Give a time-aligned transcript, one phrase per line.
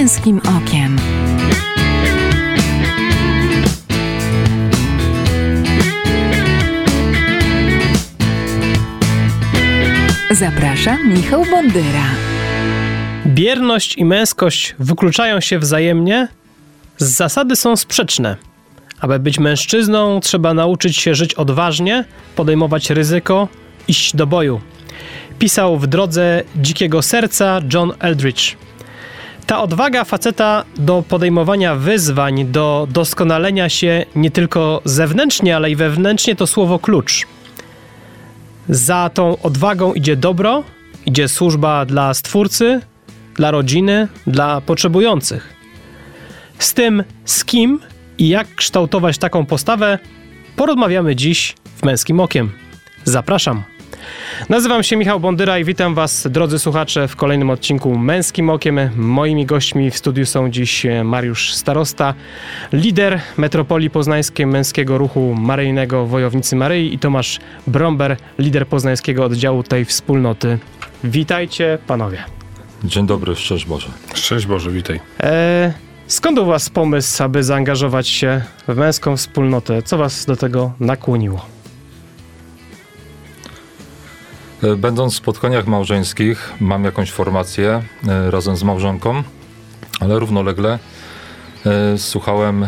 [0.00, 0.96] męskim okiem.
[10.30, 11.84] Zapraszam Michał Bondyra.
[13.26, 16.28] Bierność i męskość wykluczają się wzajemnie?
[16.98, 18.36] Z zasady są sprzeczne.
[19.00, 22.04] Aby być mężczyzną, trzeba nauczyć się żyć odważnie,
[22.36, 23.48] podejmować ryzyko,
[23.88, 24.60] iść do boju.
[25.38, 28.56] Pisał w drodze dzikiego serca John Eldridge.
[29.46, 36.36] Ta odwaga faceta do podejmowania wyzwań, do doskonalenia się nie tylko zewnętrznie, ale i wewnętrznie
[36.36, 37.26] to słowo klucz.
[38.68, 40.64] Za tą odwagą idzie dobro,
[41.06, 42.80] idzie służba dla stwórcy,
[43.34, 45.54] dla rodziny, dla potrzebujących.
[46.58, 47.80] Z tym, z kim
[48.18, 49.98] i jak kształtować taką postawę,
[50.56, 52.52] porozmawiamy dziś w Męskim Okiem.
[53.04, 53.62] Zapraszam.
[54.48, 58.80] Nazywam się Michał Bondyra i witam Was, drodzy słuchacze, w kolejnym odcinku Męskim Okiem.
[58.96, 62.14] Moimi gośćmi w studiu są dziś Mariusz Starosta,
[62.72, 69.84] lider Metropolii Poznańskiej Męskiego Ruchu Maryjnego Wojownicy Maryi i Tomasz Bromber, lider poznańskiego oddziału tej
[69.84, 70.58] wspólnoty.
[71.04, 72.24] Witajcie, panowie.
[72.84, 73.88] Dzień dobry, szczęść Boże.
[74.14, 75.00] Szczęść Boże, witaj.
[75.20, 75.72] E,
[76.06, 79.82] skąd u Was pomysł, aby zaangażować się w męską wspólnotę?
[79.82, 81.59] Co Was do tego nakłoniło?
[84.76, 89.22] Będąc w spotkaniach małżeńskich, mam jakąś formację e, razem z małżonką,
[90.00, 90.78] ale równolegle
[91.66, 92.66] e, słuchałem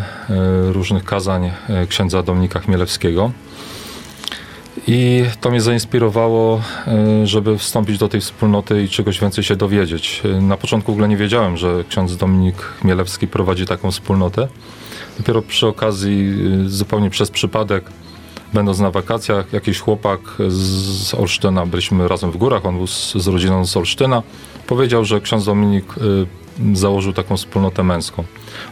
[0.72, 1.50] różnych kazań
[1.88, 3.32] księdza Dominika Chmielewskiego.
[4.86, 6.60] I to mnie zainspirowało,
[7.24, 10.22] żeby wstąpić do tej wspólnoty i czegoś więcej się dowiedzieć.
[10.40, 14.48] Na początku w ogóle nie wiedziałem, że ksiądz Dominik Chmielewski prowadzi taką wspólnotę.
[15.18, 16.34] Dopiero przy okazji,
[16.66, 17.84] zupełnie przez przypadek,
[18.52, 23.26] będąc na wakacjach, jakiś chłopak z Olsztyna, byliśmy razem w górach, on był z, z
[23.26, 24.22] rodziną z Olsztyna,
[24.66, 28.24] powiedział, że ksiądz Dominik y, założył taką wspólnotę męską.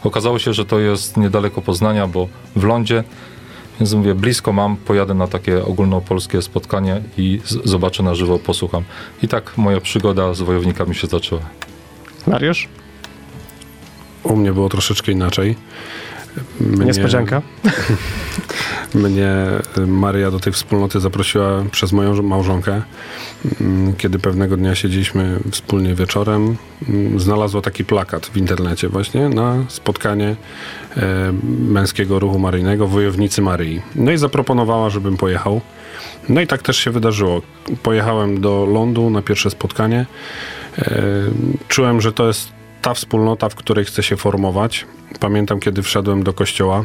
[0.04, 3.04] Okazało się, że to jest niedaleko Poznania, bo w lądzie,
[3.80, 8.84] więc mówię, blisko mam, pojadę na takie ogólnopolskie spotkanie i z, zobaczę na żywo, posłucham.
[9.22, 11.42] I tak moja przygoda z wojownikami się zaczęła.
[12.26, 12.68] Mariusz?
[14.22, 15.56] U mnie było troszeczkę inaczej.
[16.60, 17.42] Mnie, Niespodzianka.
[18.94, 19.34] Mnie
[19.86, 22.82] Maria do tej wspólnoty zaprosiła przez moją małżonkę.
[23.60, 26.56] Mm, kiedy pewnego dnia siedzieliśmy wspólnie wieczorem,
[26.88, 30.36] mm, znalazła taki plakat w internecie właśnie na spotkanie
[30.96, 33.82] e, męskiego ruchu maryjnego Wojownicy Maryi.
[33.94, 35.60] No i zaproponowała, żebym pojechał.
[36.28, 37.42] No i tak też się wydarzyło.
[37.82, 40.06] Pojechałem do lądu na pierwsze spotkanie.
[40.78, 41.02] E,
[41.68, 44.86] czułem, że to jest ta wspólnota, w której chcę się formować.
[45.20, 46.84] Pamiętam, kiedy wszedłem do kościoła,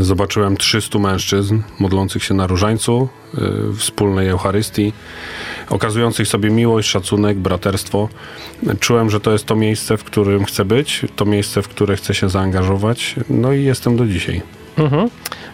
[0.00, 4.92] zobaczyłem 300 mężczyzn modlących się na różańcu, y, wspólnej Eucharystii,
[5.70, 8.08] okazujących sobie miłość, szacunek, braterstwo.
[8.80, 12.14] Czułem, że to jest to miejsce, w którym chcę być, to miejsce, w które chcę
[12.14, 14.42] się zaangażować, no i jestem do dzisiaj.
[14.78, 15.10] Mhm.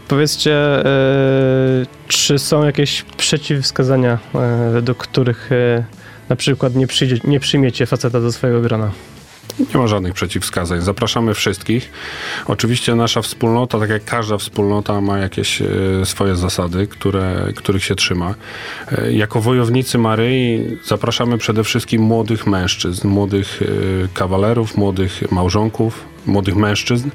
[0.08, 5.84] Powiedzcie, yy, czy są jakieś przeciwwskazania, yy, według których yy,
[6.28, 8.90] na przykład nie, przyjdzie, nie przyjmiecie faceta do swojego grona?
[9.58, 10.80] Nie ma żadnych przeciwwskazań.
[10.80, 11.90] Zapraszamy wszystkich.
[12.46, 15.66] Oczywiście nasza wspólnota, tak jak każda wspólnota, ma jakieś e,
[16.04, 18.34] swoje zasady, które, których się trzyma.
[18.92, 26.56] E, jako wojownicy Maryi zapraszamy przede wszystkim młodych mężczyzn, młodych e, kawalerów, młodych małżonków, młodych
[26.56, 27.10] mężczyzn,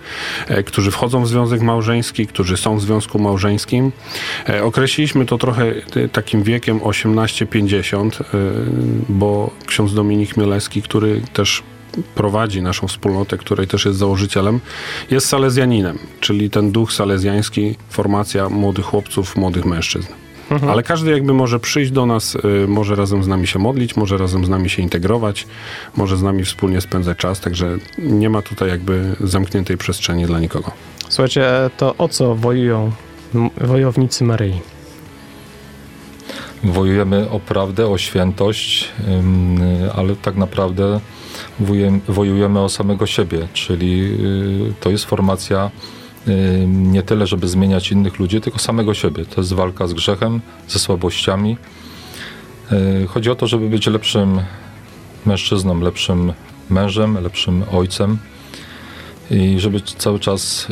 [0.66, 3.92] którzy wchodzą w związek małżeński, którzy są w związku małżeńskim.
[4.64, 5.74] Określiliśmy to trochę
[6.12, 8.24] takim wiekiem 18-50,
[9.10, 11.64] bo ksiądz Dominik Mielewski, który też
[12.16, 14.60] prowadzi naszą wspólnotę, której też jest założycielem,
[15.12, 20.08] jest salezjaninem, czyli ten duch salezjański, formacja młodych chłopców, młodych mężczyzn.
[20.52, 20.72] Mhm.
[20.72, 24.18] Ale każdy jakby może przyjść do nas, y, może razem z nami się modlić, może
[24.18, 25.48] razem z nami się integrować,
[25.96, 30.72] może z nami wspólnie spędzać czas, także nie ma tutaj jakby zamkniętej przestrzeni dla nikogo.
[31.10, 31.46] Słuchajcie,
[31.78, 32.92] to o co wojują
[33.62, 34.62] wojownicy Maryi?
[36.64, 38.90] Wojujemy o prawdę, o świętość,
[39.96, 41.00] ale tak naprawdę
[42.08, 44.18] wojujemy o samego siebie, czyli
[44.70, 45.72] y, to jest formacja
[46.28, 49.26] y, nie tyle, żeby zmieniać innych ludzi, tylko samego siebie.
[49.26, 51.58] To jest walka z grzechem, ze słabościami.
[52.72, 54.42] Y, chodzi o to, żeby być lepszym
[55.26, 56.34] mężczyzną, lepszym
[56.70, 58.18] mężem, lepszym ojcem
[59.32, 60.68] i żeby cały czas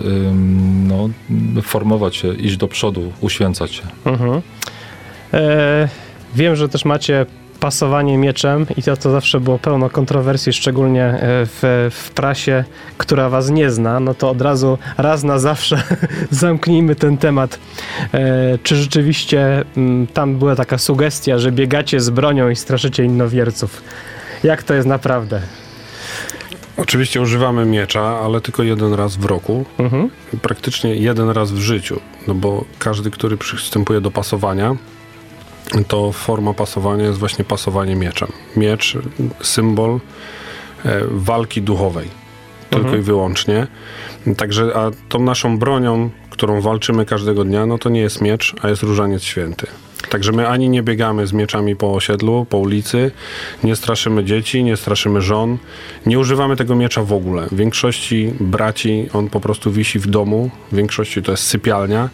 [0.88, 1.10] no,
[1.62, 3.84] formować się, iść do przodu, uświęcać się.
[4.06, 4.42] Mhm.
[5.34, 5.90] E,
[6.36, 7.26] wiem, że też macie
[7.66, 12.64] pasowanie mieczem i to, to zawsze było pełno kontrowersji, szczególnie e, w, w prasie,
[12.98, 15.84] która was nie zna, no to od razu raz na zawsze
[16.44, 17.60] zamknijmy ten temat.
[18.14, 23.84] E, czy rzeczywiście mm, tam była taka sugestia, że biegacie z bronią i straszycie innowierców?
[24.44, 25.42] Jak to jest naprawdę?
[26.78, 29.66] Oczywiście używamy miecza, ale tylko jeden raz w roku.
[29.78, 30.10] Mhm.
[30.42, 32.00] Praktycznie jeden raz w życiu.
[32.28, 34.76] No bo każdy, który przystępuje do pasowania,
[35.88, 38.32] to forma pasowania jest właśnie pasowanie mieczem.
[38.56, 38.98] Miecz,
[39.42, 40.00] symbol
[40.86, 42.10] e, walki duchowej.
[42.70, 43.02] Tylko Mhm.
[43.02, 43.68] i wyłącznie.
[44.38, 48.70] Także, a tą naszą bronią, którą walczymy każdego dnia, no to nie jest miecz, a
[48.70, 49.68] jest różaniec święty.
[50.16, 53.12] Także my ani nie biegamy z mieczami po osiedlu, po ulicy,
[53.64, 55.58] nie straszymy dzieci, nie straszymy żon,
[56.06, 57.48] nie używamy tego miecza w ogóle.
[57.52, 62.10] W większości braci on po prostu wisi w domu, w większości to jest sypialnia,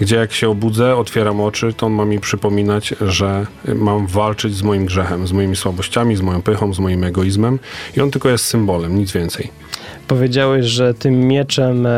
[0.00, 4.62] gdzie jak się obudzę, otwieram oczy, to on ma mi przypominać, że mam walczyć z
[4.62, 7.58] moim grzechem, z moimi słabościami, z moją pychą, z moim egoizmem
[7.96, 9.63] i on tylko jest symbolem, nic więcej.
[10.08, 11.90] Powiedziałeś, że tym mieczem e,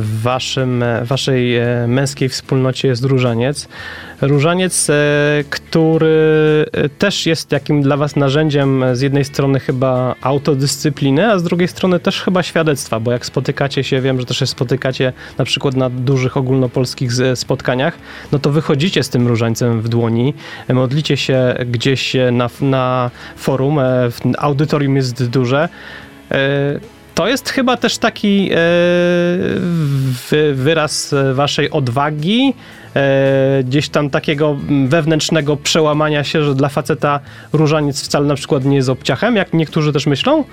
[0.00, 3.68] w waszym, e, waszej e, męskiej wspólnocie jest różaniec.
[4.20, 4.90] Różaniec,
[5.50, 6.66] który
[6.98, 12.00] też jest takim dla was narzędziem z jednej strony chyba autodyscypliny, a z drugiej strony
[12.00, 15.90] też chyba świadectwa, bo jak spotykacie się, wiem, że też się spotykacie na przykład na
[15.90, 17.98] dużych ogólnopolskich spotkaniach,
[18.32, 20.34] no to wychodzicie z tym różańcem w dłoni,
[20.68, 23.78] modlicie się gdzieś na, na forum,
[24.38, 25.68] audytorium jest duże.
[27.14, 28.56] To jest chyba też taki e,
[30.30, 32.54] wy, wyraz waszej odwagi,
[32.96, 34.56] e, gdzieś tam takiego
[34.88, 37.20] wewnętrznego przełamania się, że dla faceta
[37.52, 40.44] różaniec wcale na przykład nie jest obciachem, jak niektórzy też myślą.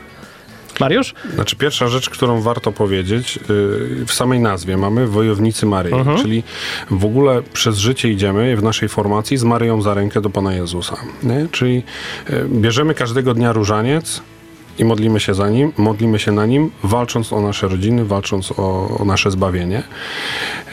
[0.79, 1.13] Mariusz?
[1.35, 6.17] Znaczy pierwsza rzecz, którą warto powiedzieć, yy, w samej nazwie mamy Wojownicy Maryi, Mhm.
[6.17, 6.43] czyli
[6.91, 10.95] w ogóle przez życie idziemy w naszej formacji z Maryją za rękę do Pana Jezusa.
[11.23, 11.47] Nie?
[11.51, 11.83] Czyli
[12.29, 14.21] yy, bierzemy każdego dnia różaniec
[14.79, 18.97] i modlimy się za nim, modlimy się na nim, walcząc o nasze rodziny, walcząc o,
[18.99, 19.83] o nasze zbawienie.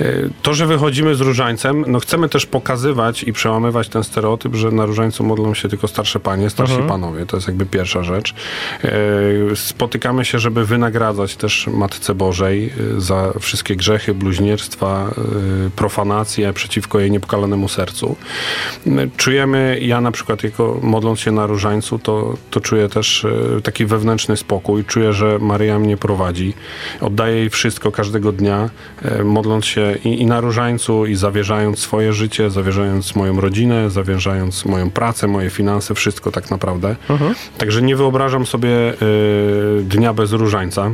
[0.01, 4.71] Yy, To, że wychodzimy z różańcem, no chcemy też pokazywać i przełamywać ten stereotyp, że
[4.71, 6.89] na różańcu modlą się tylko starsze panie, starsi Mhm.
[6.91, 7.27] panowie.
[7.27, 8.35] To jest jakby pierwsza rzecz.
[8.85, 15.11] Yy, Spotykamy się, żeby wynagradzać też Matce Bożej yy, za wszystkie grzechy, bluźnierstwa,
[15.77, 18.17] profanacje przeciwko jej niepokalanemu sercu.
[19.17, 23.27] Czujemy, ja na przykład jako modląc się na różańcu, to, to czuję też
[23.63, 23.96] taki wewnętrzny
[24.37, 24.85] spokój.
[24.85, 26.55] Czuję, że Maryja mnie prowadzi.
[27.01, 28.71] Oddaję jej wszystko każdego dnia,
[29.05, 34.65] yy, modląc się i, i na różańcu, i zawierzając swoje życie, zawierzając moją rodzinę, zawierzając
[34.65, 36.97] moją pracę, moje finanse, wszystko tak naprawdę.
[37.59, 40.91] Także nie wyobrażam sobie y, dnia bez różańca.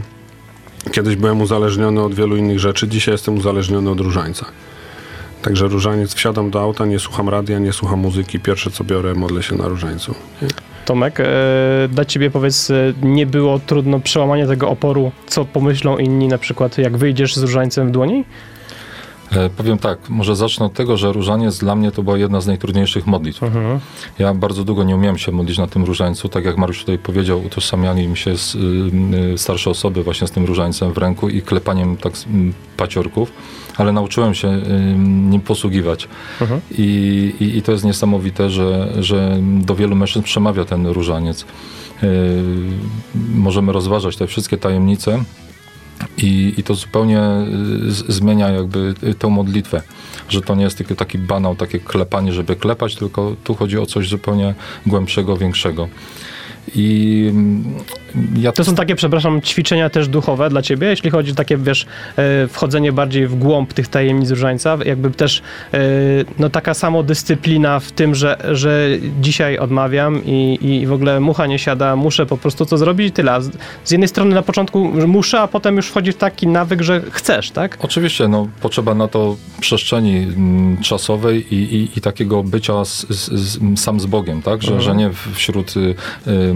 [0.93, 4.47] Kiedyś byłem uzależniony od wielu innych rzeczy, dzisiaj jestem uzależniony od różańca.
[5.43, 9.43] Także różaniec, wsiadam do auta, nie słucham radia, nie słucham muzyki, pierwsze co biorę, modlę
[9.43, 10.15] się na różańcu.
[10.85, 11.25] Tomek, e,
[11.89, 16.79] dla ciebie powiedz, e, nie było trudno przełamania tego oporu, co pomyślą inni na przykład,
[16.79, 18.25] jak wyjdziesz z różańcem w dłoni?
[19.37, 22.47] E, powiem tak, może zacznę od tego, że różaniec dla mnie to była jedna z
[22.47, 23.43] najtrudniejszych modlitw.
[23.43, 23.81] Mhm.
[24.19, 26.29] Ja bardzo długo nie umiałem się modlić na tym różańcu.
[26.29, 28.59] Tak jak Mariusz tutaj powiedział, utożsamiali mi się z, y,
[29.35, 33.33] y, starsze osoby właśnie z tym różańcem w ręku i klepaniem tak m, paciorków,
[33.77, 34.63] ale nauczyłem się y,
[34.99, 36.09] nim posługiwać.
[36.41, 36.61] Mhm.
[36.71, 41.45] I, i, I to jest niesamowite, że, że do wielu mężczyzn przemawia ten różaniec.
[42.03, 42.43] Y,
[43.35, 45.25] możemy rozważać te wszystkie tajemnice.
[46.17, 49.83] I, I to zupełnie y, z, zmienia jakby y, tę modlitwę,
[50.29, 53.87] że to nie jest tylko taki banał, takie klepanie, żeby klepać, tylko tu chodzi o
[53.87, 54.55] coś zupełnie
[54.87, 55.89] głębszego, większego.
[56.75, 57.65] I mm,
[58.37, 61.87] ja To są takie, przepraszam, ćwiczenia też duchowe dla ciebie, jeśli chodzi o takie, wiesz,
[62.17, 65.43] e, wchodzenie bardziej w głąb tych tajemnic różańca, jakby też
[65.75, 65.79] e,
[66.39, 68.89] no taka samodyscyplina w tym, że, że
[69.21, 73.13] dzisiaj odmawiam i, i w ogóle mucha nie siada, muszę po prostu to zrobić i
[73.13, 73.43] tyle.
[73.85, 77.51] Z, jednej strony na początku muszę, a potem już wchodzi w taki nawyk, że chcesz,
[77.51, 77.79] tak?
[77.81, 83.33] Oczywiście, no, potrzeba na to przestrzeni mm, czasowej i, i, i takiego bycia z, z,
[83.33, 84.63] z, sam z Bogiem, tak?
[84.63, 84.83] Że, Mhm.
[84.83, 85.95] że nie wśród y,
[86.27, 86.52] ym,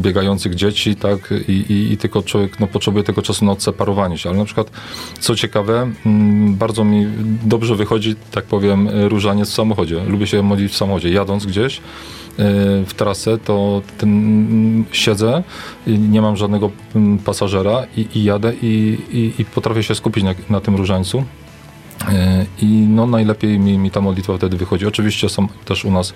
[0.00, 1.34] biegających dzieci, tak?
[1.48, 4.28] I, i, I tylko człowiek no, potrzebuje tego czasu na odseparowanie się.
[4.28, 4.70] Ale na przykład,
[5.20, 5.90] co ciekawe,
[6.48, 7.06] bardzo mi
[7.44, 10.04] dobrze wychodzi, tak powiem, różaniec w samochodzie.
[10.04, 11.10] Lubię się modlić w samochodzie.
[11.10, 11.80] Jadąc gdzieś, y,
[12.86, 15.42] w trasę, to ten, mm, siedzę,
[15.86, 16.70] nie mam żadnego
[17.24, 21.24] pasażera i, i jadę i, i, i potrafię się skupić na, na tym różańcu.
[22.08, 24.86] E, I no najlepiej mi, mi ta modlitwa wtedy wychodzi.
[24.86, 26.14] Oczywiście są też u nas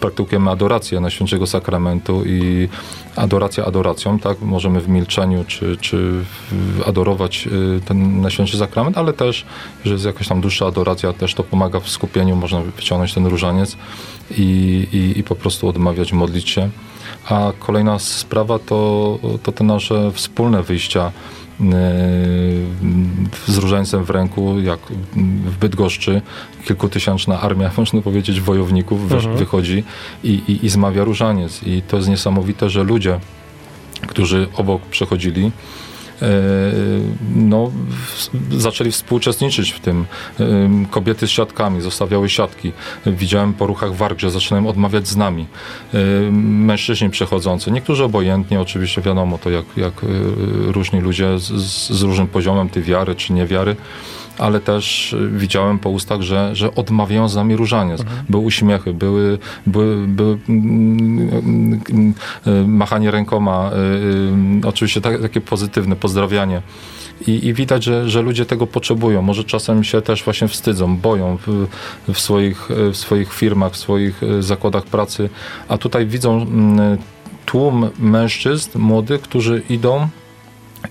[0.00, 2.68] praktykujemy adorację Najświętszego Sakramentu i
[3.16, 4.40] adoracja adoracją, tak?
[4.40, 6.24] Możemy w milczeniu czy, czy
[6.86, 9.44] adorować y, ten Najświętszy Sakrament, ale też,
[9.84, 13.76] że jest jakaś tam dłuższa adoracja, też to pomaga w skupieniu, można wyciągnąć ten różaniec
[14.38, 14.42] i,
[14.92, 16.70] i, i po prostu odmawiać, modlić się.
[17.28, 21.12] A kolejna sprawa to, to te nasze wspólne wyjścia
[23.46, 24.80] z różańcem w ręku, jak
[25.46, 26.22] w Bydgoszczy
[26.64, 29.36] kilkutysięczna armia, można powiedzieć, wojowników Mhm.
[29.36, 29.84] wychodzi
[30.24, 31.62] i, i, i zmawia różaniec.
[31.62, 33.20] I to jest niesamowite, że ludzie
[34.06, 35.50] którzy obok przechodzili, e,
[37.34, 40.04] no, w, zaczęli współuczestniczyć w tym.
[40.40, 40.44] E,
[40.90, 42.72] Kobiety z siatkami zostawiały siatki.
[43.06, 45.46] Widziałem po ruchach warg, że zaczynają odmawiać z nami.
[45.94, 45.98] E,
[46.32, 50.06] Mężczyźni przechodzący, niektórzy obojętnie, oczywiście wiadomo to jak, jak e,
[50.72, 51.52] różni ludzie z,
[51.90, 53.76] z różnym poziomem tej wiary czy niewiary,
[54.38, 58.02] ale też y, widziałem po ustach, że, że odmawiają z nami różaniec.
[58.28, 62.14] Były uśmiechy, były, były, były mm, mm,
[62.46, 66.62] y, machanie rękoma, y, y, oczywiście tak, takie pozytywne pozdrawianie.
[67.26, 69.22] I, I widać, że, że ludzie tego potrzebują.
[69.22, 71.66] Może czasem się też właśnie wstydzą, boją w,
[72.12, 75.30] w, swoich, w swoich firmach, w swoich y, zakładach pracy,
[75.68, 76.98] a tutaj widzą mm,
[77.46, 80.08] tłum mężczyzn młodych, którzy idą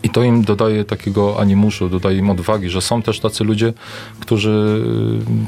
[0.04, 3.74] i to im dodaje takiego animuszu, dodaje im odwagi, że są też tacy ludzie,
[4.20, 4.82] którzy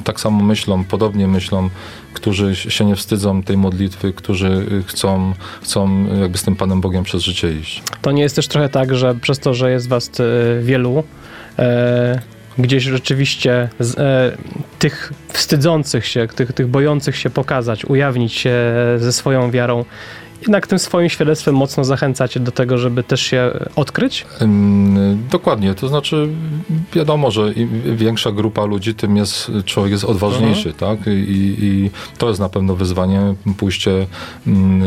[0.02, 1.70] y, tak samo myślą, podobnie myślą,
[2.14, 7.04] którzy się nie wstydzą tej modlitwy, którzy y, chcą, chcą jakby z tym Panem Bogiem
[7.04, 7.84] przez życie iść.
[8.02, 10.12] To nie jest też trochę tak, że przez to, że jest was
[10.62, 11.04] wielu,
[11.60, 12.22] e,
[12.58, 14.38] gdzieś rzeczywiście z, e,
[14.80, 18.56] tych wstydzących się, tych, tych bojących się pokazać, ujawnić się
[18.98, 19.86] ze swoją wiarą,
[20.42, 24.26] jednak tym swoim świadectwem mocno zachęcacie do tego, żeby też się odkryć?
[25.32, 26.28] Dokładnie, to znaczy
[26.94, 31.00] wiadomo, że im większa grupa ludzi, tym jest, człowiek jest odważniejszy, tak?
[31.08, 34.08] I, I to jest na pewno wyzwanie, pójście
[34.48, 34.82] ym,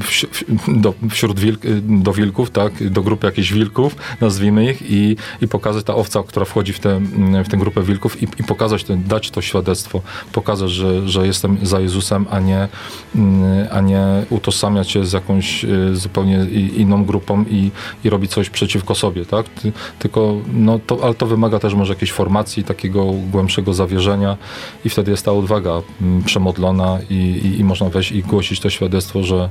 [0.00, 2.90] w, w, do, wśród wilk, do wilków, tak?
[2.90, 7.00] Do grupy jakichś wilków, nazwijmy ich i, i pokazać ta owca, która wchodzi w tę,
[7.44, 11.58] w tę grupę wilków i, i pokazać, ten, dać to świadectwo, pokazać, że, że jestem
[11.62, 12.68] za Jezusem, a nie,
[13.14, 16.46] ym, a nie utożsamiać się z jakąś y, zupełnie
[16.76, 17.70] inną grupą i,
[18.04, 19.48] i robić coś przeciwko sobie, tak?
[19.48, 24.36] Ty, tylko, no to, ale to wymaga też może jakiejś formacji, takiego głębszego zawierzenia
[24.84, 28.70] i wtedy jest ta odwaga mm, przemodlona i, i, i można wejść i głosić to
[28.70, 29.48] świadectwo, że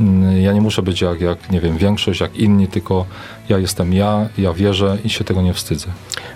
[0.00, 3.06] mm, ja nie muszę być jak, jak, nie wiem, większość, jak inni, tylko
[3.48, 5.86] ja jestem ja, ja wierzę i się tego nie wstydzę.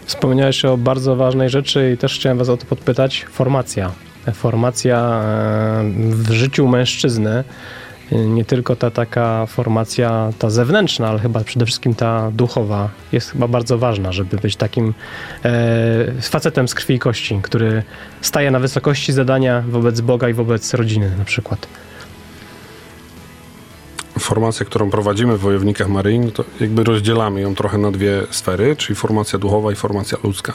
[0.05, 3.27] Wspomniałeś o bardzo ważnej rzeczy i też chciałem was o to podpytać.
[3.31, 4.12] Formacja.
[4.35, 7.45] Formacja e, w życiu mężczyzny.
[8.13, 13.31] E, Nie tylko ta taka formacja, ta zewnętrzna, ale chyba przede wszystkim ta duchowa jest
[13.31, 14.95] chyba bardzo ważna, żeby być takim
[15.45, 17.83] e, facetem z krwi i kości, który
[18.21, 21.67] staje na wysokości zadania wobec Boga i wobec rodziny na przykład.
[24.23, 28.97] Formacja, którą prowadzimy w Wojownikach Maryi, to jakby rozdzielamy ją trochę na dwie sfery, czyli
[28.97, 30.53] formacja duchowa i formacja ludzka.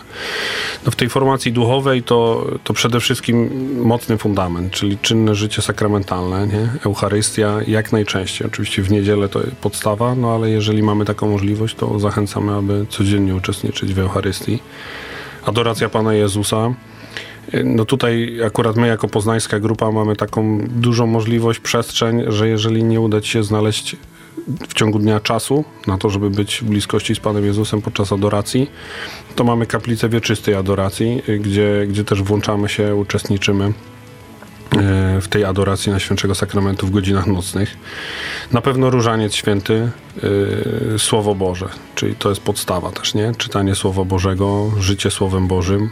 [0.85, 3.49] No w tej formacji duchowej to, to przede wszystkim
[3.83, 6.69] mocny fundament, czyli czynne życie sakramentalne, nie?
[6.85, 8.47] Eucharystia jak najczęściej.
[8.47, 13.35] Oczywiście w niedzielę to podstawa, no ale jeżeli mamy taką możliwość, to zachęcamy, aby codziennie
[13.35, 14.59] uczestniczyć w Eucharystii.
[15.45, 16.73] Adoracja Pana Jezusa,
[17.63, 23.01] no tutaj akurat my jako poznańska grupa mamy taką dużą możliwość, przestrzeń, że jeżeli nie
[23.01, 23.95] uda ci się znaleźć
[24.69, 28.71] w ciągu dnia czasu na to, żeby być w bliskości z Panem Jezusem podczas adoracji,
[29.35, 33.71] to mamy kaplicę wieczystej adoracji, gdzie, gdzie też włączamy się, uczestniczymy e,
[35.21, 37.77] w tej adoracji na Świętego Sakramentu w godzinach nocnych.
[38.51, 39.89] Na pewno różaniec święty,
[40.95, 43.33] y, Słowo Boże, czyli to jest podstawa też, nie?
[43.37, 45.89] Czytanie Słowa Bożego, życie Słowem Bożym.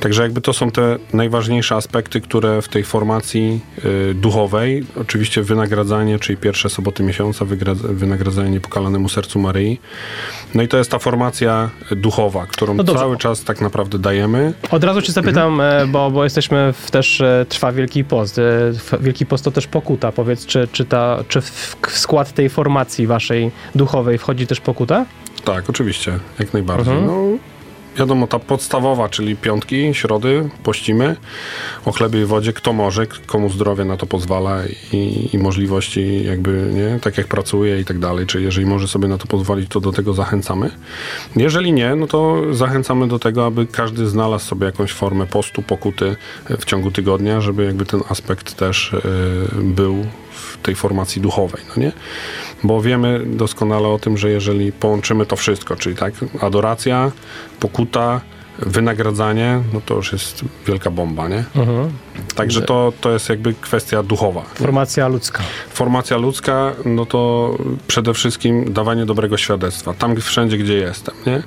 [0.00, 3.60] Także jakby to są te najważniejsze aspekty, które w tej formacji
[4.10, 9.80] y, duchowej, oczywiście wynagradzanie, czyli pierwsze soboty miesiąca, wynagradzanie niepokalanemu sercu Maryi.
[10.54, 14.52] No i to jest ta formacja duchowa, którą No cały czas tak naprawdę dajemy.
[14.70, 18.38] Od razu cię zapytam, e, bo, bo jesteśmy w, też, e, trwa Wielki Post.
[18.38, 18.42] E,
[19.00, 20.12] Wielki Post to też pokuta.
[20.12, 25.06] Powiedz, czy, czy, ta, czy w, w skład tej formacji waszej duchowej wchodzi też pokuta?
[25.44, 26.94] Tak, oczywiście, jak najbardziej.
[26.94, 27.06] Mhm.
[27.06, 27.38] No,
[27.96, 31.16] wiadomo, ta podstawowa, czyli piątki, środy, pościmy
[31.84, 36.70] o chlebie i wodzie, kto może, komu zdrowie na to pozwala i, i możliwości jakby,
[36.72, 39.80] nie, tak jak pracuje i tak dalej, czyli jeżeli może sobie na to pozwolić, to
[39.80, 40.70] do tego zachęcamy.
[41.36, 46.16] Jeżeli nie, no to zachęcamy do tego, aby każdy znalazł sobie jakąś formę postu, pokuty
[46.50, 49.00] e, w ciągu tygodnia, żeby jakby ten aspekt też e,
[49.62, 51.92] był w tej formacji duchowej, no nie?
[52.64, 57.12] Bo wiemy doskonale o tym, że jeżeli połączymy to wszystko, czyli tak, adoracja,
[57.60, 58.20] pokuta,
[58.58, 61.44] wynagradzanie, no to już jest wielka bomba, nie?
[62.34, 64.42] Także to, to jest jakby kwestia duchowa.
[64.54, 65.42] Formacja ludzka.
[65.70, 67.54] Formacja ludzka, no to
[67.88, 69.94] przede wszystkim dawanie dobrego świadectwa.
[69.94, 71.34] Tam wszędzie, gdzie jestem, nie?
[71.34, 71.42] E,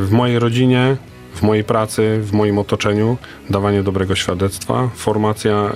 [0.00, 0.96] W mojej rodzinie,
[1.34, 3.16] w mojej pracy, w moim otoczeniu
[3.50, 4.90] dawanie dobrego świadectwa.
[4.94, 5.72] Formacja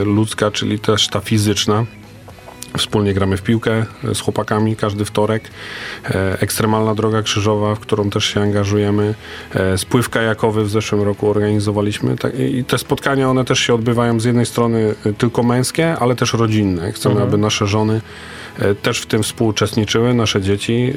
[0.00, 1.84] y, ludzka, czyli też ta fizyczna,
[2.76, 5.50] Wspólnie gramy w piłkę e, z chłopakami każdy wtorek.
[6.04, 9.14] E, ekstremalna droga krzyżowa, w którą też się angażujemy.
[9.54, 12.16] E, spływ kajakowy w zeszłym roku organizowaliśmy.
[12.16, 16.32] Tak, I te spotkania, one też się odbywają z jednej strony tylko męskie, ale też
[16.32, 16.92] rodzinne.
[16.92, 17.28] Chcemy, Mhm.
[17.28, 18.00] aby nasze żony
[18.82, 20.92] też w tym współuczestniczyły, nasze dzieci,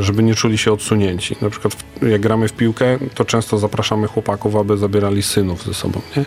[0.00, 1.36] żeby nie czuli się odsunięci.
[1.42, 6.00] Na przykład jak gramy w piłkę, to często zapraszamy chłopaków, aby zabierali synów ze sobą.
[6.16, 6.24] Nie?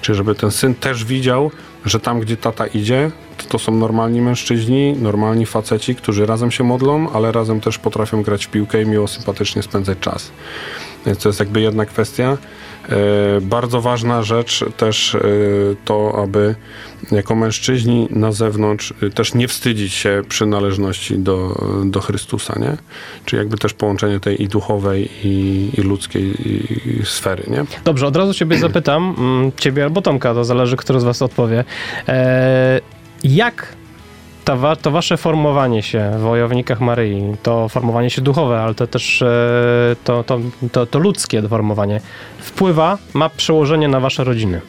[0.00, 1.50] Czyli żeby ten syn też widział,
[1.84, 6.64] że tam, gdzie tata idzie, to, to są normalni mężczyźni, normalni faceci, którzy razem się
[6.64, 10.30] modlą, ale razem też potrafią grać w piłkę i miło, sympatycznie spędzać czas.
[11.06, 12.38] Więc to jest jakby jedna kwestia.
[12.88, 12.96] E,
[13.40, 15.20] bardzo ważna rzecz też e,
[15.84, 16.54] to, aby
[17.12, 22.76] jako mężczyźni na zewnątrz e, też nie wstydzić się przynależności do, do Chrystusa, nie?
[23.24, 26.66] Czyli jakby też połączenie tej i duchowej, i, i ludzkiej i,
[27.04, 27.64] sfery, nie?
[27.84, 31.64] Dobrze, od razu ciebie zapytam, mm, ciebie albo Tomka, to zależy, kto z was odpowie.
[33.24, 33.76] Jak
[34.44, 38.86] ta wa- to wasze formowanie się w wojownikach Maryi, to formowanie się duchowe, ale to
[38.86, 39.26] też e,
[40.04, 40.38] to, to,
[40.72, 42.00] to, to ludzkie formowanie,
[42.40, 44.60] wpływa, ma przełożenie na wasze rodziny?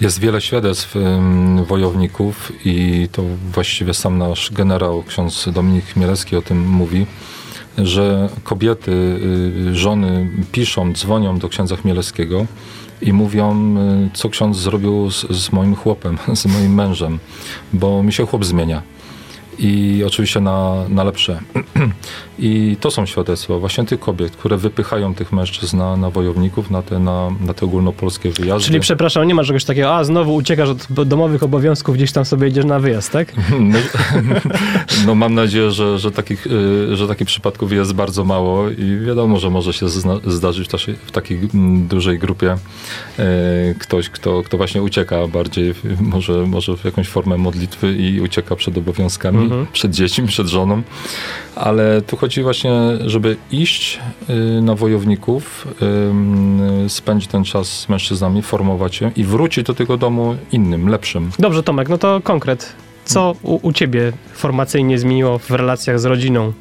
[0.00, 0.94] Jest wiele świadectw
[1.66, 3.22] wojowników i to
[3.52, 7.06] właściwie sam nasz generał, ksiądz Dominik Chmielewski o tym mówi,
[7.78, 8.90] że kobiety,
[9.70, 12.46] y, żony piszą, dzwonią do księdza Chmielewskiego
[13.02, 17.18] i mówią, y, co ksiądz zrobił z, z moim chłopem, z moim mężem,
[17.72, 18.82] bo mi się chłop zmienia.
[19.58, 21.40] I oczywiście na, na lepsze.
[22.38, 26.82] I to są świadectwa właśnie tych kobiet, które wypychają tych mężczyzn na, na wojowników, na
[26.82, 28.66] te, na, na te ogólnopolskie wyjazdy.
[28.66, 32.48] Czyli przepraszam, nie ma czegoś takiego, a znowu uciekasz od domowych obowiązków, gdzieś tam sobie
[32.48, 33.32] idziesz na wyjazd, tak?
[33.60, 33.78] No,
[35.06, 39.38] no mam nadzieję, że, że, takich, y, że takich przypadków jest bardzo mało i wiadomo,
[39.38, 41.38] że może się zna, zdarzyć w, takiej- w takiej
[41.88, 42.56] dużej grupie
[43.18, 43.22] y,
[43.78, 48.78] ktoś, kto, kto właśnie ucieka bardziej, może, może w jakąś formę modlitwy i ucieka przed
[48.78, 49.66] obowiązkami, Mhm.
[49.72, 50.82] przed dziećmi, przed żoną.
[51.56, 52.72] Ale tu chodzi właśnie,
[53.06, 55.68] żeby iść y, na wojowników,
[56.88, 61.30] spędzić ten czas z mężczyznami, formować się i wrócić do tego domu innym, lepszym.
[61.38, 62.72] Dobrze, Tomek, no to konkret.
[63.04, 66.52] Co u, u ciebie formacyjnie zmieniło w relacjach z rodziną?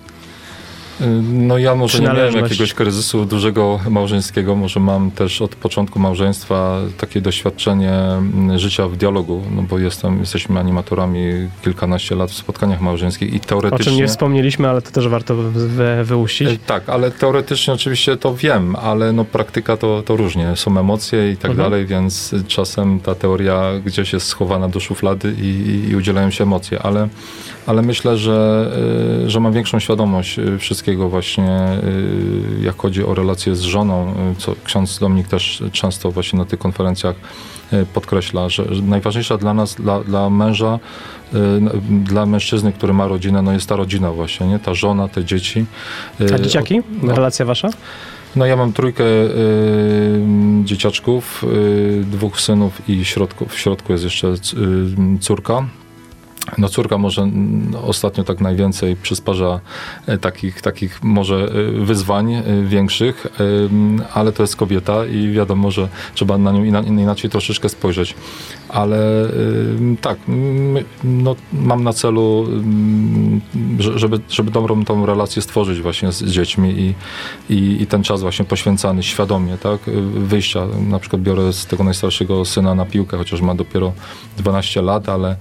[1.33, 6.77] No ja może nie miałem jakiegoś kryzysu dużego małżeńskiego, może mam też od początku małżeństwa
[6.97, 11.21] takie doświadczenie mm, życia w dialogu, no bo jestem, jesteśmy animatorami
[11.63, 13.85] kilkanaście lat w spotkaniach małżeńskich i O teoretycznie...
[13.85, 16.49] czym nie wspomnieliśmy, ale to też warto wy, wyłuścić.
[16.49, 20.55] E, Tak, ale teoretycznie oczywiście to wiem, ale no praktyka to, to różnie.
[20.55, 21.69] Są emocje i tak Mhm.
[21.69, 26.43] dalej, więc czasem ta teoria gdzieś jest schowana do szuflady i, i, i udzielają się
[26.43, 27.07] emocje, ale,
[27.67, 28.71] ale myślę, że,
[29.25, 31.59] y, że mam większą świadomość y, wszystkiego właśnie,
[32.59, 36.59] y, jak chodzi o relacje z żoną, co ksiądz Dominik też często właśnie na tych
[36.59, 37.15] konferencjach
[37.93, 40.79] podkreśla, że, najważniejsza dla nas, dla, dla męża,
[41.33, 41.69] y, n-
[42.03, 44.59] dla mężczyzny, który ma rodzinę, no jest ta rodzina właśnie, nie?
[44.59, 45.65] Ta żona, te dzieci.
[46.35, 46.81] A dzieciaki?
[47.03, 47.15] no.
[47.15, 47.69] Relacja wasza?
[48.35, 50.21] No ja mam trójkę y,
[50.63, 55.65] dzieciaczków, y, dwóch synów i środku, w środku jest jeszcze c- y, córka.
[56.57, 59.59] No córka może mm, ostatnio tak najwięcej przysparza
[60.07, 63.27] e, takich, takich może e, wyzwań e, większych,
[64.13, 68.15] ale to jest kobieta i wiadomo, że trzeba na nią ina- inaczej troszeczkę spojrzeć.
[68.69, 68.97] Ale
[70.01, 70.17] tak,
[71.03, 72.47] no, mam na celu,
[73.79, 76.93] że- żeby, żeby dobrą tą relację stworzyć właśnie z dziećmi i,
[77.53, 79.79] i, i ten czas właśnie poświęcany świadomie, tak,
[80.13, 80.67] wyjścia.
[80.89, 83.93] Na przykład biorę z tego najstarszego syna na piłkę, chociaż ma dopiero
[84.37, 85.35] 12 lat, ale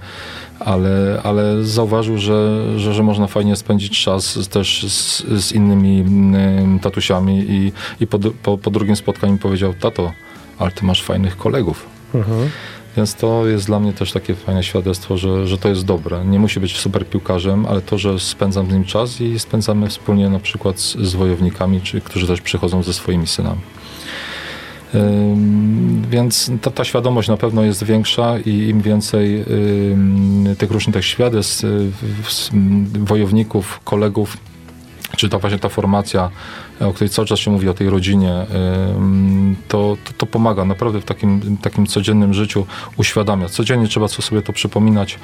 [0.65, 6.79] ale, ale zauważył, że, że, że można fajnie spędzić czas też z, z innymi mm,
[6.79, 10.11] tatusiami i, i po, po, po drugim spotkaniu powiedział, tato,
[10.59, 11.85] ale ty masz fajnych kolegów.
[12.15, 12.49] Mhm.
[12.97, 16.25] Więc to jest dla mnie też takie fajne świadectwo, że, że to jest dobre.
[16.25, 20.29] Nie musi być super piłkarzem, ale to, że spędzam z nim czas i spędzamy wspólnie
[20.29, 23.61] na przykład z, z wojownikami, czy, którzy też przychodzą ze swoimi synami.
[26.09, 29.45] Więc ta, ta świadomość na pewno jest większa i im więcej
[30.57, 31.91] tych różnych tych świadectw, y,
[32.99, 34.37] wojowników, kolegów,
[35.17, 36.29] czy ta właśnie ta formacja,
[36.81, 38.45] o której cały czas się mówi, o tej rodzinie,
[39.67, 42.65] to, to, to pomaga naprawdę w takim, takim codziennym życiu
[42.97, 43.49] uświadamia.
[43.49, 45.19] Codziennie trzeba sobie to przypominać.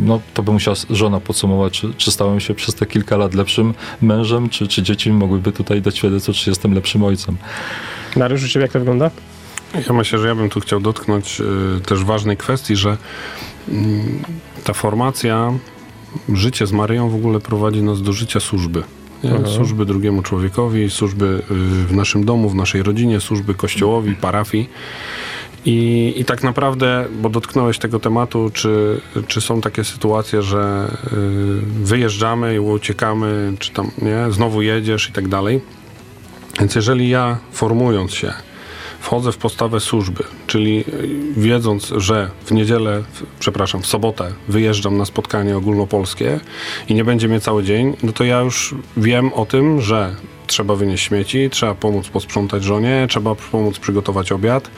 [0.00, 3.74] No, to by musiała żona podsumować, czy, czy stałem się przez te kilka lat lepszym
[4.02, 7.36] mężem, czy, czy dzieci mogłyby tutaj dać świadectwo, czy jestem lepszym ojcem.
[8.16, 9.10] Mariusz, u ciebie jak to wygląda?
[9.86, 12.96] Ja myślę, że ja bym tu chciał dotknąć y, też ważnej kwestii, że
[13.68, 14.22] mm,
[14.64, 15.52] ta formacja,
[16.34, 18.82] życie z Maryją w ogóle prowadzi nas do życia służby.
[19.56, 21.54] Służby drugiemu człowiekowi, służby y,
[21.86, 24.70] w naszym domu, w naszej rodzinie, służby kościołowi, parafii.
[25.64, 31.84] I, I tak naprawdę, bo dotknąłeś tego tematu, czy, czy są takie sytuacje, że y,
[31.84, 35.60] wyjeżdżamy i uciekamy, czy tam nie, znowu jedziesz i tak dalej.
[36.60, 38.32] Więc jeżeli ja formując się,
[39.00, 43.02] wchodzę w postawę służby, czyli y, wiedząc, że w niedzielę,
[43.40, 46.40] przepraszam, w sobotę wyjeżdżam na spotkanie ogólnopolskie
[46.88, 50.14] i nie będzie mnie cały dzień, no to ja już wiem o tym, że
[50.46, 54.70] trzeba wynieść śmieci, trzeba pomóc posprzątać żonie, trzeba pomóc przygotować obiad.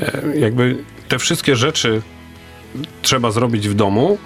[0.00, 0.76] E, jakby
[1.08, 2.02] te wszystkie rzeczy
[3.02, 4.18] trzeba zrobić w domu,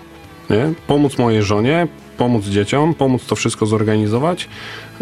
[0.51, 0.73] nie?
[0.87, 4.49] pomóc mojej żonie, pomóc dzieciom, pomóc to wszystko zorganizować,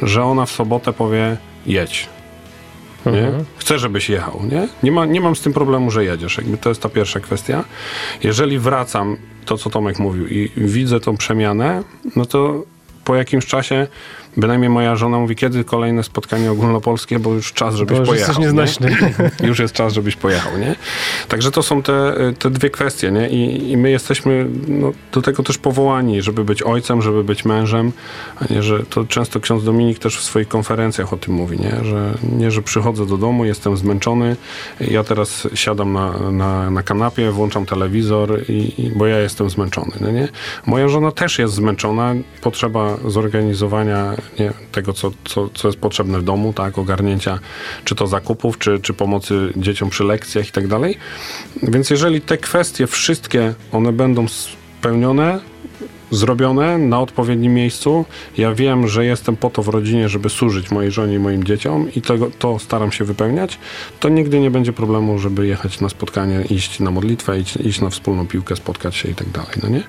[0.03, 2.09] że ona w sobotę powie jedź.
[3.12, 3.27] Nie?
[3.27, 3.44] Mhm.
[3.57, 4.40] Chcę, żebyś jechał.
[4.51, 4.68] Nie?
[4.83, 6.38] Nie, ma, nie mam z tym problemu, że jedziesz.
[6.38, 7.64] Jakby to jest ta pierwsza kwestia.
[8.23, 11.83] Jeżeli wracam, to co Tomek mówił, i widzę tą przemianę,
[12.16, 12.62] no to
[13.05, 13.87] po jakimś czasie
[14.38, 18.29] bynajmniej moja żona mówi, kiedy kolejne spotkanie ogólnopolskie, bo już czas, żebyś Bo już pojechał.
[18.29, 18.96] jesteś nieznośny.
[19.40, 19.48] Nie?
[19.48, 20.74] Już jest czas, żebyś pojechał, nie?
[21.29, 23.29] Także to są te, te dwie kwestie, nie?
[23.29, 27.92] I, i my jesteśmy no, do tego też powołani, żeby być ojcem, żeby być mężem,
[28.37, 31.85] a nie, że to często ksiądz Dominik też w swoich konferencjach o tym mówi, nie?
[31.85, 34.37] Że nie, że przychodzę do domu, jestem zmęczony,
[34.81, 40.11] ja teraz siadam na, na, na kanapie, włączam telewizor, i, bo ja jestem zmęczony, no
[40.11, 40.29] nie?
[40.66, 46.22] Moja żona też jest zmęczona, potrzeba zorganizowania nie, tego, co, co, co jest potrzebne w
[46.22, 46.78] domu, tak?
[46.78, 47.38] Ogarnięcia
[47.84, 50.98] czy to zakupów, czy, czy pomocy dzieciom przy lekcjach i tak dalej.
[51.62, 55.40] Więc jeżeli te kwestie wszystkie, one będą spełnione,
[56.11, 58.05] zrobione na odpowiednim miejscu.
[58.38, 61.88] Ja wiem, że jestem po to w rodzinie, żeby służyć mojej żonie i moim dzieciom
[61.97, 63.59] i tego, to staram się wypełniać,
[64.01, 67.90] to nigdy nie będzie problemu, żeby jechać na spotkanie, iść na modlitwę, iść, iść na
[67.90, 69.83] wspólną piłkę, spotkać się i tak dalej, no nie?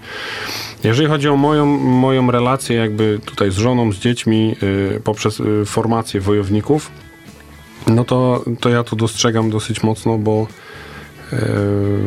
[0.83, 5.65] Jeżeli chodzi o moją, moją relację jakby tutaj z żoną, z dziećmi yy, poprzez yy,
[5.65, 6.91] formację wojowników,
[7.87, 10.47] no to, to ja to dostrzegam dosyć mocno, bo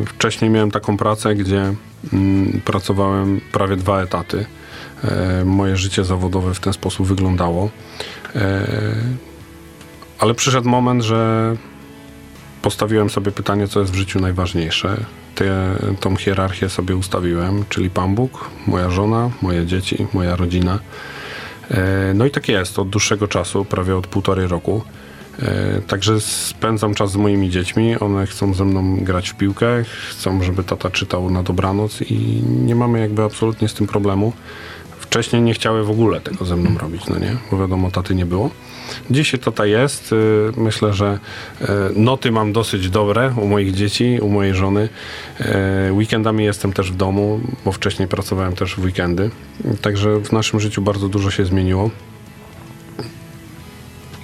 [0.07, 1.75] wcześniej miałem taką pracę, gdzie
[2.13, 4.47] mm, pracowałem prawie dwa etaty.
[5.05, 7.71] E, moje życie zawodowe w ten sposób wyglądało.
[8.37, 8.67] E,
[10.19, 11.57] ale przyszedł moment, że
[12.63, 14.97] postawiłem sobie pytanie, co jest w życiu najważniejsze.
[15.35, 20.79] Te, tą hierarchię sobie ustawiłem, czyli Pan Bóg, moja żona, moje dzieci, moja rodzina.
[21.71, 24.83] E, no i tak jest od dłuższego czasu, prawie od półtorej roku.
[25.39, 27.99] E, Także spędzam czas z moimi dziećmi.
[27.99, 32.75] One chcą ze mną grać w piłkę, chcą, żeby tata czytał na dobranoc i nie
[32.75, 34.33] mamy jakby absolutnie z tym problemu.
[34.99, 37.37] Wcześniej nie chciały w ogóle tego ze mną robić, no nie?
[37.51, 38.51] Bo wiadomo, taty nie było.
[39.11, 40.13] Dzisiaj tata jest.
[40.13, 40.17] Y,
[40.57, 41.19] Myślę, że
[41.61, 41.67] e,
[41.97, 44.89] noty mam dosyć dobre u moich dzieci, u mojej żony.
[45.41, 49.31] E, Weekendami jestem też w domu, bo wcześniej pracowałem też w weekendy.
[49.83, 51.91] Także w naszym życiu bardzo dużo się zmieniło.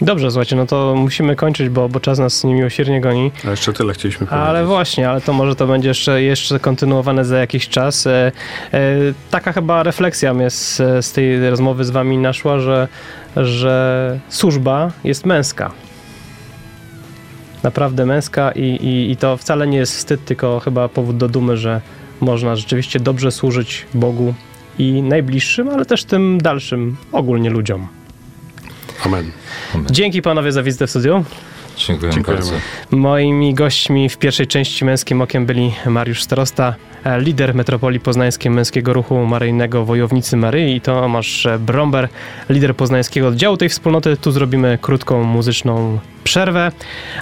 [0.00, 3.30] Dobrze, słuchajcie, no to musimy kończyć, bo, bo czas nas niemiłosiernie goni.
[3.46, 4.48] A jeszcze tyle chcieliśmy powiedzieć.
[4.48, 8.06] Ale właśnie, ale to może to będzie jeszcze, jeszcze kontynuowane za jakiś czas.
[8.06, 8.32] E,
[8.72, 8.80] e,
[9.30, 12.88] taka chyba refleksja mnie z, z tej rozmowy z wami naszła, że,
[13.37, 15.70] że służba jest męska.
[17.62, 21.56] Naprawdę męska i, i, i to wcale nie jest wstyd, tylko chyba powód do dumy,
[21.56, 21.80] że
[22.20, 24.34] można rzeczywiście dobrze służyć Bogu
[24.78, 27.97] i najbliższym, ale też tym dalszym ogólnie ludziom.
[29.06, 29.30] Amen.
[29.90, 31.24] Dzięki panowie za wizytę w studiu.
[31.86, 32.22] Dziękujemy.
[32.22, 32.52] bardzo.
[32.90, 38.92] Moimi gośćmi w pierwszej części Męskim Okiem byli Mariusz Starosta, e, lider Metropolii Poznańskiej Męskiego
[38.92, 42.08] Ruchu Maryjnego Wojownicy Maryi i Tomasz Bromber,
[42.48, 44.16] lider poznańskiego oddziału tej wspólnoty.
[44.16, 46.72] Tu zrobimy krótką muzyczną przerwę,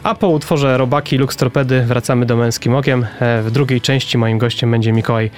[0.02, 3.06] a po utworze Robaki Lux Torpedy wracamy do Męskim Okiem.
[3.20, 5.30] E, W drugiej części moim gościem będzie Mikołaj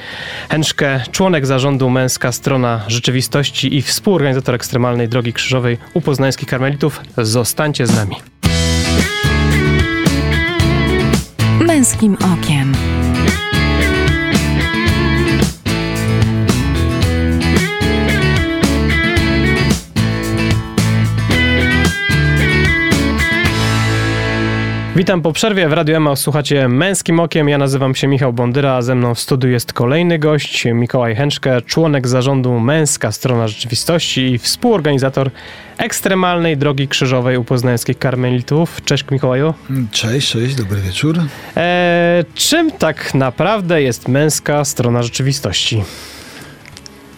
[0.51, 7.01] Henszke, członek zarządu Męska Strona Rzeczywistości i współorganizator ekstremalnej Drogi Krzyżowej u poznańskich karmelitów.
[7.17, 8.17] Zostańcie z nami.
[11.69, 12.73] Męskim okiem.
[24.99, 26.17] Witam po przerwie w Radiu Ema.
[26.17, 27.49] Słuchacie Męskim Okiem.
[27.49, 31.63] Ja nazywam się Michał Bondyra, a ze mną w studiu jest kolejny gość, Mikołaj Henszke,
[31.63, 35.31] członek zarządu Męska Strona Rzeczywistości i współorganizator
[35.77, 38.83] ekstremalnej Drogi Krzyżowej u poznańskich karmelitów.
[38.85, 39.55] Cześć Mikołaju.
[39.91, 41.19] Cześć, cześć, dobry wieczór.
[41.57, 45.83] Eee, czym tak naprawdę jest Męska Strona Rzeczywistości?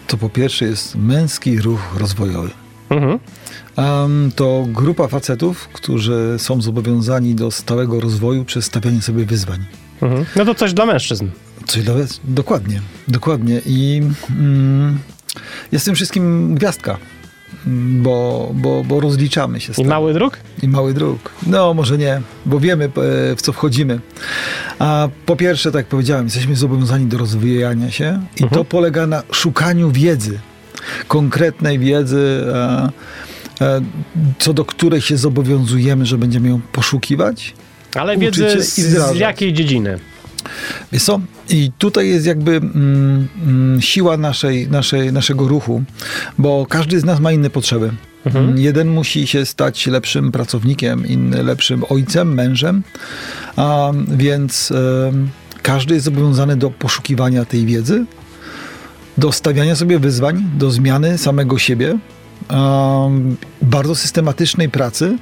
[0.07, 2.49] To po pierwsze jest męski ruch rozwojowy.
[2.89, 3.19] Mhm.
[4.35, 9.65] To grupa facetów, którzy są zobowiązani do stałego rozwoju przez stawianie sobie wyzwań.
[10.01, 10.25] Mhm.
[10.35, 11.27] No to coś dla mężczyzn.
[11.65, 11.95] Coś dla?
[12.23, 13.61] Dokładnie, dokładnie.
[13.65, 14.99] I mm,
[15.71, 16.97] jest tym wszystkim gwiazdka,
[17.67, 20.37] mm, bo, bo, bo rozliczamy się z I mały druk?
[20.63, 21.31] I mały druk.
[21.47, 22.89] No, może nie, bo wiemy e,
[23.35, 23.99] w co wchodzimy.
[24.79, 29.23] A po pierwsze, tak jak powiedziałem, jesteśmy zobowiązani do rozwijania się i to polega na
[29.31, 30.39] szukaniu wiedzy,
[31.07, 32.89] konkretnej wiedzy, e, e,
[34.39, 37.53] co do której się zobowiązujemy, że będziemy ją poszukiwać.
[37.95, 38.75] Ale i z,
[39.13, 39.99] z jakiej dziedziny?
[40.91, 41.19] Wiesz co?
[41.49, 45.83] I tutaj jest jakby mm, mm, siła naszej, naszej, naszego ruchu,
[46.37, 47.91] bo każdy z nas ma inne potrzeby.
[48.25, 52.83] Mm, Jeden musi się stać lepszym pracownikiem, inny lepszym ojcem, mężem,
[53.55, 54.73] a, więc
[55.61, 58.05] każdy jest zobowiązany do poszukiwania tej wiedzy,
[59.17, 61.97] do stawiania sobie wyzwań, do zmiany samego siebie,
[62.49, 65.17] em, bardzo systematycznej pracy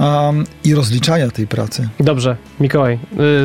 [0.00, 1.88] em, i rozliczania tej pracy.
[2.00, 2.94] Dobrze, Mikołaj,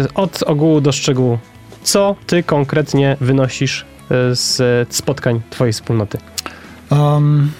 [0.05, 1.37] y, od ogółu do szczegółu.
[1.83, 3.85] Co ty konkretnie wynosisz y,
[4.35, 4.61] z
[4.95, 6.17] spotkań twojej wspólnoty?
[6.91, 7.51] Em,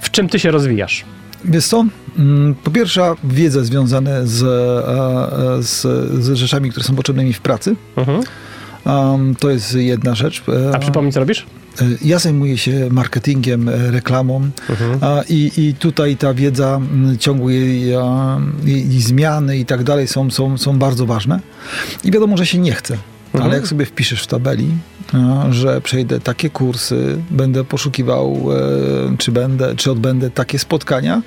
[0.00, 1.04] W czym ty się rozwijasz?
[1.44, 1.84] Wiesz co?
[2.18, 5.80] Mm, Po pierwsze, wiedzę związane z, e, e, z,
[6.24, 7.76] z rzeczami, które są potrzebne mi w pracy.
[7.96, 8.20] Mhm.
[8.84, 10.42] Um, to jest jedna rzecz.
[10.70, 11.46] E, A przypomnij, co robisz?
[11.80, 14.98] E, Ja zajmuję się marketingiem, e, reklamą Mhm.
[15.00, 20.58] a, i, i tutaj ta wiedza, m, ciągłe jej, zmiany i tak dalej są, są,
[20.58, 21.40] są bardzo ważne.
[22.04, 22.94] I wiadomo, że się nie chce.
[23.34, 23.44] Mhm.
[23.44, 24.68] Ale jak sobie wpiszesz w tabeli,
[25.12, 28.46] a, że przejdę takie kursy, będę poszukiwał,
[29.12, 31.22] e, czy będę, czy odbędę takie spotkania,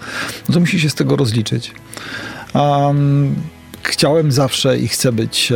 [0.50, 1.72] no to musi się z tego rozliczyć.
[2.54, 3.36] Um,
[3.84, 5.54] chciałem zawsze i chcę być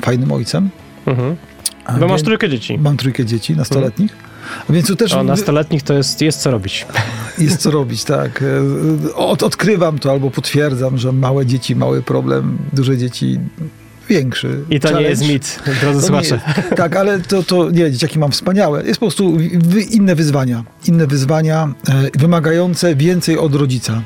[0.00, 0.70] fajnym ojcem.
[1.06, 1.36] Mhm.
[1.86, 2.78] A Bo masz trójkę dzieci.
[2.78, 4.16] Mam trójkę dzieci nastoletnich.
[4.70, 6.86] Więc tu też O nastoletnich to jest, jest co robić.
[7.38, 8.42] jest co robić, tak.
[9.08, 13.40] E, Od, odkrywam to albo potwierdzam, że małe dzieci, mały problem, duże dzieci
[14.08, 14.60] większy.
[14.70, 15.10] I to nie challenge.
[15.10, 16.40] jest mit, drodzy To nie słuchacze.
[16.76, 18.82] tak, ale to, to nie, dzieciaki mam wspaniałe.
[18.86, 19.38] Jest po prostu
[19.90, 20.64] inne wyzwania.
[20.88, 24.02] Inne wyzwania e, wymagające więcej od rodzica.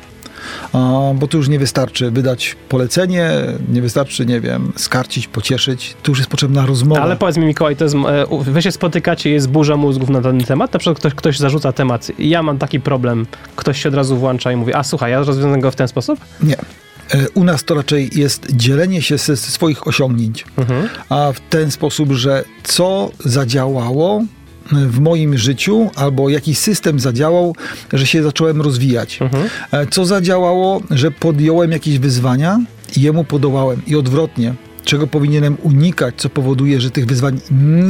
[1.14, 3.30] Bo tu już nie wystarczy wydać polecenie,
[3.72, 5.96] nie wystarczy, nie wiem, skarcić, pocieszyć.
[6.02, 7.02] Tu już jest potrzebna rozmowa.
[7.02, 10.44] Ale powiedz mi, Mikołaj, to jest, e, wy się spotykacie, jest burza mózgów na ten
[10.44, 10.72] temat?
[10.72, 14.52] Na przykład ktoś, ktoś zarzuca temat, ja mam taki problem, ktoś się od razu włącza
[14.52, 16.20] i mówi, a słuchaj, ja rozwiążę go w ten sposób?
[16.42, 16.56] Nie.
[16.56, 20.44] E, U nas to raczej jest dzielenie się ze swoich osiągnięć.
[20.58, 20.88] Mhm.
[21.08, 24.22] a w ten sposób, że co zadziałało
[24.72, 27.54] w moim życiu, albo jaki system zadziałał,
[27.92, 29.22] że się zacząłem rozwijać.
[29.22, 29.48] Mhm.
[29.72, 32.60] E, Co zadziałało, że podjąłem jakieś wyzwania
[32.96, 33.82] i jemu podołałem.
[33.86, 34.54] I odwrotnie,
[34.84, 37.40] czego powinienem unikać, co powoduje, że tych wyzwań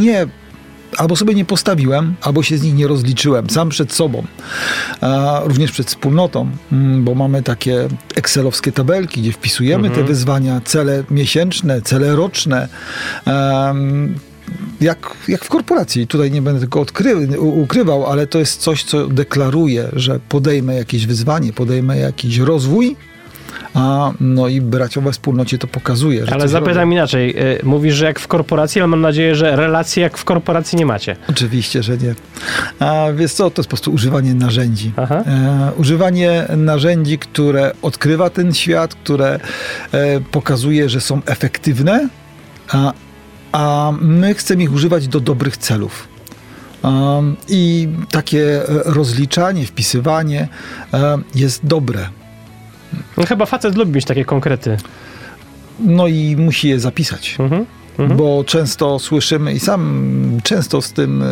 [0.00, 0.26] nie
[0.96, 4.24] albo sobie nie postawiłem, albo się z nich nie rozliczyłem, sam przed sobą,
[5.44, 11.82] również przed wspólnotą, mm, bo mamy takie excelowskie tabelki, gdzie wpisujemy te wyzwania, cele miesięczne,
[11.82, 12.68] cele roczne,
[14.80, 16.06] jak, jak w korporacji.
[16.06, 21.06] Tutaj nie będę tego odkry, ukrywał, ale to jest coś, co deklaruje, że podejmę jakieś
[21.06, 22.96] wyzwanie, podejmę jakiś rozwój,
[23.74, 26.24] a no i bracia we wspólnocie to pokazuje.
[26.32, 26.92] Ale zapytam robią.
[26.92, 30.78] inaczej, y, mówisz, że jak w korporacji, ale mam nadzieję, że relacje jak w korporacji
[30.78, 31.16] nie macie.
[31.28, 32.14] Oczywiście, że nie.
[32.78, 34.92] A wiesz co, to jest po prostu używanie narzędzi.
[34.98, 39.40] E, używanie narzędzi, które odkrywa ten świat, które
[39.92, 42.08] e, pokazuje, że są efektywne,
[42.68, 42.92] a,
[43.52, 46.08] a my chcemy ich używać do dobrych celów.
[47.48, 50.48] I takie e, rozliczanie, wpisywanie
[51.34, 52.08] jest dobre.
[53.16, 54.76] No, chyba facet lubi mieć takie konkrety.
[55.80, 57.36] No i musi je zapisać.
[57.38, 57.66] Mhm.
[57.98, 58.18] Mhm.
[58.18, 61.24] Bo często słyszymy i sam często z tym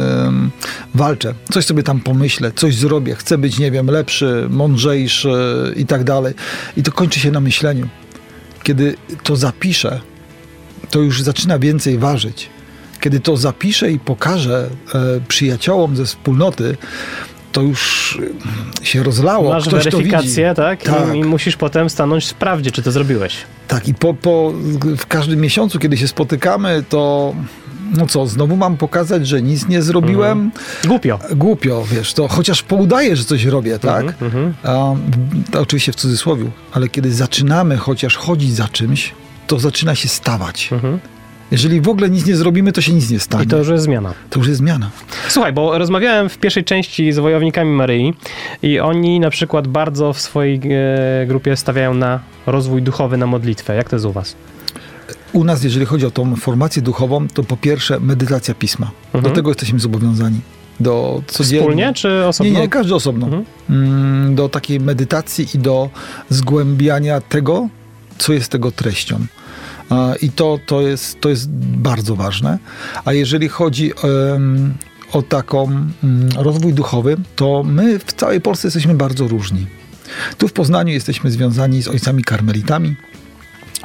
[0.95, 1.35] walczę.
[1.53, 5.33] Coś sobie tam pomyślę, coś zrobię, chcę być, nie wiem, lepszy, mądrzejszy
[5.77, 6.35] i tak dalej.
[6.77, 7.89] I to kończy się na myśleniu.
[8.63, 10.01] Kiedy to zapiszę,
[10.91, 12.51] to już zaczyna więcej ważyć.
[13.01, 16.77] Kiedy to zapiszę i pokażę e, przyjaciołom ze wspólnoty,
[17.53, 18.19] to już
[18.83, 19.53] się rozlało.
[19.53, 20.83] Masz Ktoś weryfikację, tak?
[20.83, 21.15] Tak.
[21.15, 23.37] I, I musisz potem stanąć w sprawdzie, czy to zrobiłeś.
[23.69, 24.53] Tak, i po, po,
[24.99, 27.35] w każdym miesiącu, kiedy się spotykamy, to
[27.97, 30.51] no co, znowu mam pokazać, że nic nie zrobiłem?
[30.87, 31.19] Głupio.
[31.37, 34.23] Głupio, wiesz, to chociaż poudaję, że coś robię, tak?
[34.23, 34.55] Mhm.
[35.51, 39.15] To oczywiście w cudzysłowie, ale kiedy zaczynamy chociaż chodzić za czymś,
[39.49, 40.73] to zaczyna się stawać.
[40.73, 40.99] Mhm.
[41.51, 43.45] Jeżeli w ogóle nic nie zrobimy, to się nic nie stanie.
[43.45, 44.15] I to już jest zmiana.
[44.31, 44.91] to już jest zmiana.
[45.29, 48.15] Słuchaj, bo rozmawiałem w pierwszej części z wojownikami Maryi
[48.63, 50.61] i oni na przykład bardzo w swojej
[51.23, 53.75] e, grupie stawiają na rozwój duchowy, na modlitwę.
[53.75, 54.37] Jak to jest u was?
[55.33, 58.91] U nas, jeżeli chodzi o tą formację duchową, to po pierwsze medytacja pisma.
[59.07, 59.25] Mhm.
[59.25, 60.41] Do tego jesteśmy zobowiązani.
[60.81, 61.61] Do codziennie.
[61.61, 62.53] Wspólnie czy osobno?
[62.53, 63.27] Nie, nie, każdy osobno.
[63.27, 63.45] Mhm.
[63.71, 65.91] Mm, Do takiej medytacji i do
[66.31, 67.69] zgłębiania tego,
[68.19, 69.27] co jest tego treścią.
[70.23, 72.59] I to, to, jest, to jest bardzo ważne.
[73.05, 73.93] A jeżeli chodzi
[75.13, 79.67] o taką mm, rozwój duchowy, to my w całej Polsce jesteśmy bardzo różni.
[80.39, 82.97] Tu w Poznaniu jesteśmy związani z ojcami karmelitami.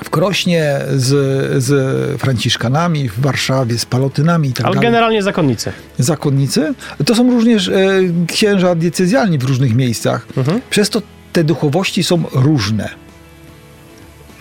[0.03, 4.87] w Krośnie z, z Franciszkanami, w Warszawie z Palotynami i tak Ale dalej.
[4.89, 5.71] generalnie zakonnicy.
[5.99, 6.73] Zakonnicy.
[7.05, 7.73] To są również e,
[8.27, 10.27] księża diecezjalni w różnych miejscach.
[10.37, 10.61] Mhm.
[10.69, 11.01] Przez to
[11.33, 12.89] te duchowości są różne.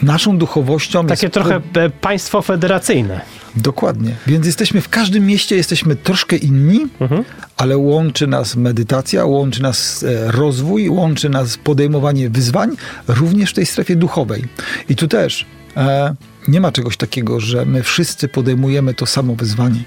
[0.02, 1.34] Naszą duchowością Takie jest...
[1.34, 1.60] trochę
[2.00, 3.20] państwo federacyjne.
[3.56, 4.14] Dokładnie.
[4.26, 7.24] Więc jesteśmy w każdym mieście, jesteśmy troszkę inni, Mhm.
[7.56, 12.70] ale łączy nas medytacja, łączy nas e, rozwój, łączy nas podejmowanie wyzwań,
[13.08, 14.44] również w tej strefie duchowej.
[14.88, 16.14] I tu też e,
[16.48, 19.82] nie ma czegoś takiego, że my wszyscy podejmujemy to samo wyzwanie.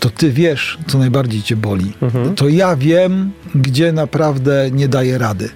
[0.00, 1.92] To ty wiesz, co najbardziej cię boli.
[2.02, 2.34] Mhm.
[2.34, 5.48] To ja wiem, gdzie naprawdę nie daję rady.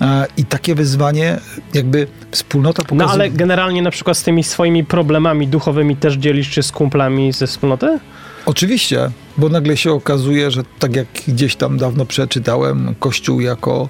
[0.00, 1.40] E, I takie wyzwanie,
[1.74, 3.06] jakby wspólnota pokazuje...
[3.06, 7.32] No ale generalnie na przykład z tymi swoimi problemami duchowymi też dzielisz się z kumplami
[7.32, 7.98] ze wspólnoty?
[8.46, 13.88] Oczywiście, bo nagle się okazuje, że tak jak gdzieś tam dawno przeczytałem, Kościół jako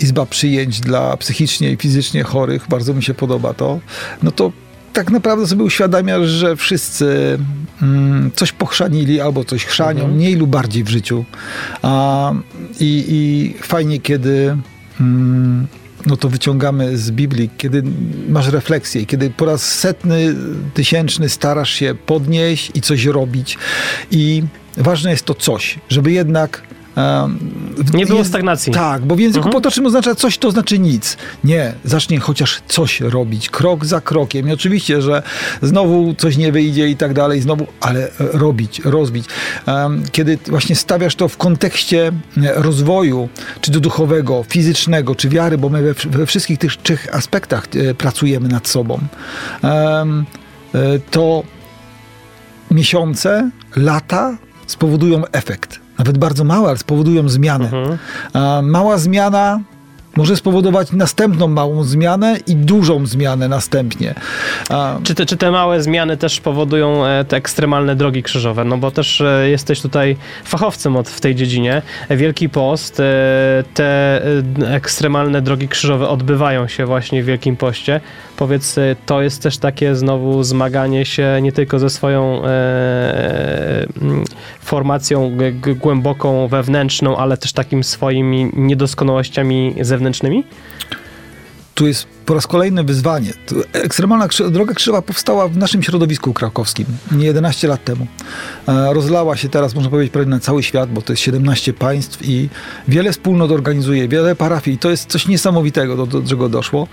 [0.00, 3.80] izba przyjęć dla psychicznie i fizycznie chorych, bardzo mi się podoba to,
[4.22, 4.52] no to
[4.92, 7.38] tak naprawdę sobie uświadamiasz, że wszyscy
[7.82, 10.14] mm, coś pochrzanili albo coś chrzanią, Mhm.
[10.16, 11.24] mniej lub bardziej w życiu.
[11.82, 12.32] A,
[12.80, 14.56] i, I fajnie, kiedy
[15.00, 15.66] mm,
[16.06, 17.82] no to wyciągamy z Biblii, kiedy
[18.28, 20.34] masz refleksję, kiedy po raz setny,
[20.74, 23.58] tysięczny starasz się podnieść i coś robić.
[24.10, 24.42] I
[24.76, 26.62] ważne jest to coś, żeby jednak.
[27.94, 28.72] Nie było jest- stagnacji.
[28.72, 29.52] Tak, bo w języku Mhm.
[29.52, 31.16] potocznym oznacza coś, to znaczy nic.
[31.44, 34.48] Nie, zacznij chociaż coś robić, krok za krokiem.
[34.48, 35.22] I oczywiście, że
[35.62, 39.26] znowu coś nie wyjdzie i tak dalej, znowu, ale e, robić, rozbić.
[40.12, 42.12] Kiedy właśnie stawiasz to w kontekście e,
[42.62, 43.28] rozwoju,
[43.60, 47.94] czy to duchowego, fizycznego, czy wiary, bo my we, we wszystkich tych trzech aspektach e,
[47.94, 48.98] pracujemy nad sobą,
[51.10, 51.42] to
[52.70, 54.36] miesiące, lata
[54.66, 55.80] spowodują efekt.
[56.00, 57.64] Nawet bardzo małe, ale spowodują zmianę.
[57.64, 57.98] Mhm.
[58.70, 59.60] Mała zmiana
[60.16, 64.14] może spowodować następną małą zmianę i dużą zmianę następnie.
[65.02, 68.64] Czy te, czy te małe zmiany też powodują e, te ekstremalne drogi krzyżowe?
[68.64, 71.82] No bo też e, jesteś tutaj fachowcem od, w tej dziedzinie.
[72.10, 73.04] Wielki Post, e,
[73.74, 74.22] te
[74.66, 78.00] ekstremalne drogi krzyżowe odbywają się właśnie w Wielkim Poście.
[78.40, 84.24] Powiedz, e, to jest też takie znowu zmaganie się nie tylko ze swoją e, mm,
[84.60, 85.36] formacją
[85.76, 90.44] głęboką, wewnętrzną, ale też takim swoimi niedoskonałościami zewnętrznymi?
[91.80, 93.32] Tu jest po raz kolejny wyzwanie.
[93.72, 98.06] Ekstremalna krzy- droga krzyżowa powstała w naszym środowisku krakowskim nie 11 lat temu.
[98.68, 102.18] E, Rozlała się teraz, można powiedzieć, prawie na cały świat, bo to jest 17 państw
[102.28, 102.48] i
[102.88, 104.78] wiele wspólnot organizuje, wiele parafii.
[104.78, 106.86] To jest coś niesamowitego, do, do czego doszło.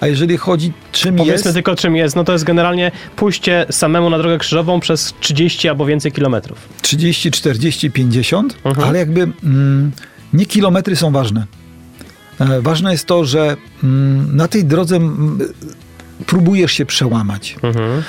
[0.00, 1.54] A jeżeli chodzi, czym Powiedzmy jest...
[1.54, 2.16] tylko czym jest.
[2.16, 6.58] No to jest generalnie pójście samemu na drogę krzyżową przez 30 albo więcej kilometrów.
[6.82, 8.88] 30, 40, 50, Mhm.
[8.88, 9.92] ale jakby mm,
[10.32, 11.46] nie kilometry są ważne.
[12.50, 14.98] E, ważne jest to, że mm, na tej drodze
[16.26, 17.56] próbujesz się przełamać.
[17.62, 18.02] Mhm.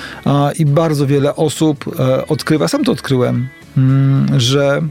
[0.60, 4.82] I bardzo wiele osób e, odkrywa, sam to odkryłem, mm, że,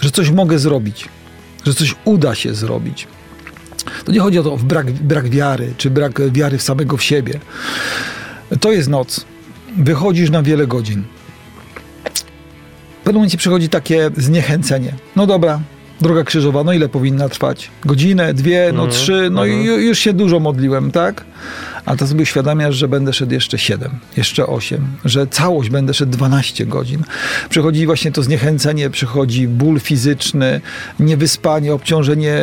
[0.00, 1.08] że coś mogę zrobić,
[1.66, 3.08] że coś uda się zrobić.
[4.04, 7.40] To nie chodzi o to brak, brak wiary, czy brak wiary w samego w siebie.
[8.60, 9.24] To jest noc.
[9.76, 11.02] Wychodzisz na wiele godzin.
[13.00, 14.94] W pewnym momencie przychodzi takie zniechęcenie.
[15.16, 15.60] No dobra,
[16.02, 17.70] droga krzyżowa, no ile powinna trwać?
[17.84, 19.66] Godzinę, dwie, no Mhm, trzy, no i mhm.
[19.68, 21.24] ju- już się dużo modliłem, tak?
[21.86, 26.12] A to sobie uświadamiasz, że będę szedł jeszcze 7, jeszcze 8, że całość będę szedł
[26.12, 27.02] 12 godzin.
[27.48, 30.60] Przychodzi właśnie to zniechęcenie, przychodzi ból fizyczny,
[31.00, 32.36] niewyspanie, obciążenie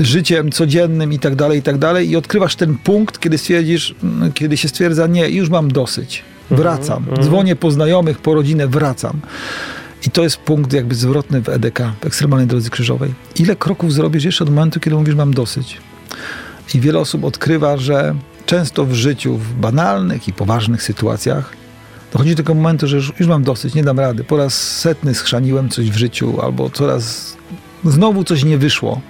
[0.00, 2.10] życiem codziennym i tak dalej, i tak dalej.
[2.10, 6.22] I odkrywasz ten punkt, kiedy stwierdzisz, mm, kiedy się stwierdza, nie, już mam dosyć.
[6.50, 6.98] Wracam.
[7.08, 7.22] mhm.
[7.22, 9.20] Dzwonię po znajomych, po rodzinę, wracam.
[10.06, 13.14] I to jest punkt jakby zwrotny w EDK, w Ekstremalnej Drodze Krzyżowej.
[13.36, 15.78] Ile kroków zrobisz jeszcze od momentu, kiedy mówisz, mam dosyć?
[16.74, 18.14] I wiele osób odkrywa, że
[18.46, 21.52] często w życiu, w banalnych i poważnych sytuacjach,
[22.12, 24.24] dochodzi do tego momentu, że już, już mam dosyć, nie dam rady.
[24.24, 27.36] Po raz setny schrzaniłem coś w życiu, albo coraz
[27.84, 29.00] znowu coś nie wyszło.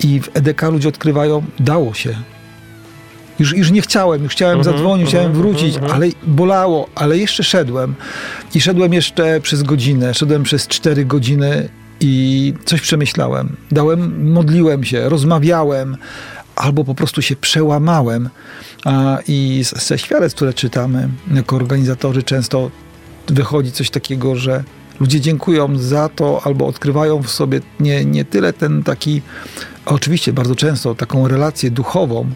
[0.00, 2.16] I w EDK ludzie odkrywają, dało się.
[3.38, 5.92] Już, już nie chciałem, już chciałem Mhm, zadzwonić, chciałem mhm, wrócić, mhm.
[5.92, 7.94] ale bolało, ale jeszcze szedłem.
[8.54, 11.68] I szedłem jeszcze przez godzinę, szedłem przez cztery godziny
[12.00, 13.56] i coś przemyślałem.
[13.70, 15.96] Dałem, modliłem się, rozmawiałem,
[16.56, 18.28] albo po prostu się przełamałem.
[18.84, 22.70] A, I ze świadectw, które czytamy jako organizatorzy, często
[23.28, 24.64] wychodzi coś takiego, że
[25.00, 29.22] ludzie dziękują za to, albo odkrywają w sobie nie, nie tyle ten taki,
[29.86, 32.30] oczywiście bardzo często taką relację duchową,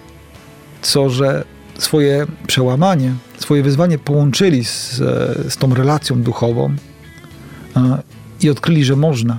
[0.82, 1.44] co że
[1.78, 4.96] swoje przełamanie, swoje wyzwanie połączyli z,
[5.52, 6.74] z tą relacją duchową
[7.74, 7.98] a,
[8.40, 9.38] i odkryli, że można.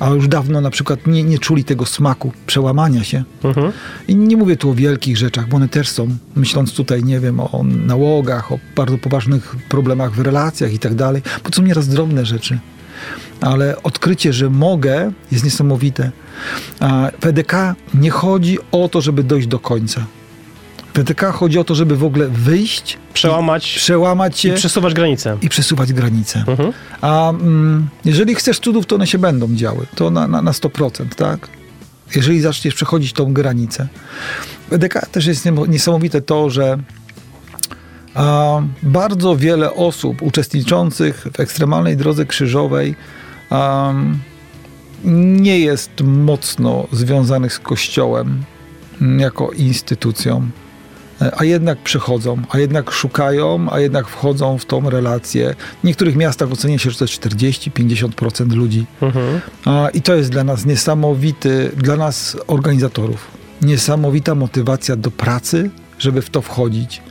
[0.00, 3.24] a już dawno na przykład nie, nie czuli tego smaku przełamania się.
[3.44, 3.72] Mhm.
[4.08, 7.40] I nie mówię tu o wielkich rzeczach, bo one też są, myśląc tutaj, nie wiem,
[7.40, 11.88] o nałogach, o bardzo poważnych problemach w relacjach i tak dalej, bo to są nieraz
[11.88, 12.58] drobne rzeczy.
[13.40, 16.10] Ale odkrycie, że mogę, jest niesamowite.
[17.20, 17.52] W EDK
[17.94, 20.06] nie chodzi o to, żeby dojść do końca.
[20.98, 25.38] EDK chodzi o to, żeby w ogóle wyjść, Przełamać przełamać się i przesuwać granice.
[25.42, 26.44] i przesuwać granice.
[26.46, 26.72] Mhm.
[27.00, 29.86] A mm, jeżeli chcesz cudów, to one się będą działy.
[29.94, 31.48] To na, na, na 100%, tak?
[32.16, 33.88] Jeżeli zaczniesz przechodzić tą granicę.
[34.70, 36.78] EDK też jest niesamowite to, że
[38.14, 42.94] a, bardzo wiele osób uczestniczących w ekstremalnej drodze krzyżowej
[43.50, 44.18] am,
[45.04, 48.44] nie jest mocno związanych z Kościołem
[49.00, 50.50] mm, jako instytucją
[51.36, 55.54] a jednak przychodzą, a jednak szukają, a jednak wchodzą w tą relację.
[55.82, 58.86] W niektórych miastach ocenia się, że to jest 40-50% ludzi.
[59.00, 59.40] Mhm.
[59.94, 63.26] I to jest dla nas niesamowity, dla nas organizatorów,
[63.62, 67.02] niesamowita motywacja do pracy, żeby w to wchodzić.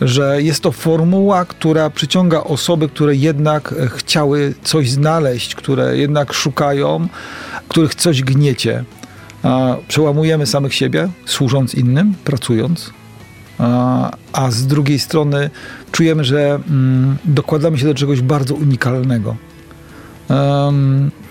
[0.00, 6.32] Że jest to formuła, która przyciąga osoby, które jednak e, chciały coś znaleźć, które jednak
[6.32, 7.08] szukają,
[7.68, 8.84] których coś gniecie.
[9.88, 12.92] Przełamujemy samych siebie, służąc innym, pracując,
[14.32, 15.50] a, z drugiej strony
[15.92, 19.36] czujemy, że mm, dokładamy się do czegoś bardzo unikalnego.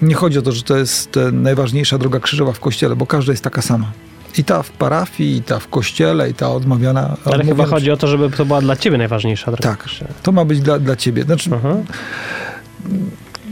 [0.02, 3.44] Nie chodzi o to, że to jest najważniejsza droga krzyżowa w kościele, bo każda jest
[3.44, 3.92] taka sama.
[4.38, 7.18] I ta w parafii, i ta w kościele, i ta odmawiana.
[7.26, 9.64] Ale chyba odmawiana- chodzi o to, żeby to była dla ciebie najważniejsza droga.
[9.70, 9.86] Tak,
[10.24, 11.24] to ma być dla, dla ciebie.
[11.24, 11.84] Znaczy, Mhm.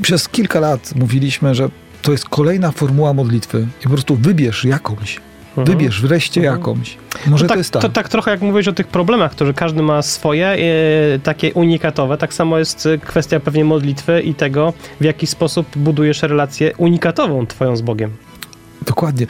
[0.01, 1.69] przez kilka lat mówiliśmy, że
[2.01, 5.19] to jest kolejna formuła modlitwy i po prostu wybierz jakąś.
[5.57, 5.77] Mhm.
[5.77, 6.57] Wybierz wreszcie Mhm.
[6.59, 6.97] jakąś.
[7.27, 7.81] Może to, to, tak, jest tak.
[7.81, 10.57] to tak trochę jak mówisz o tych problemach, które każdy ma swoje, e,
[11.19, 16.21] takie unikatowe, tak samo jest e, kwestia pewnie modlitwy i tego, w jaki sposób budujesz
[16.21, 18.11] relację unikatową twoją z Bogiem.
[18.85, 19.27] Dokładnie.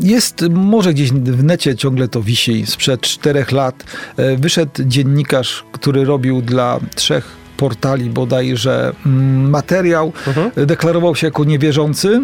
[0.00, 3.84] Jest, może gdzieś w necie ciągle to wisi, sprzed czterech lat
[4.16, 10.50] e, wyszedł dziennikarz, który robił dla trzech portali bodajże mm, materiał, Mhm.
[10.66, 12.20] deklarował się jako niewierzący,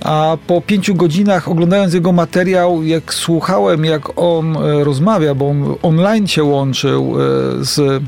[0.00, 5.74] a po pięciu godzinach oglądając jego materiał, jak słuchałem, jak on e, rozmawia, bo on
[5.82, 7.24] online się łączył e,
[7.64, 8.02] z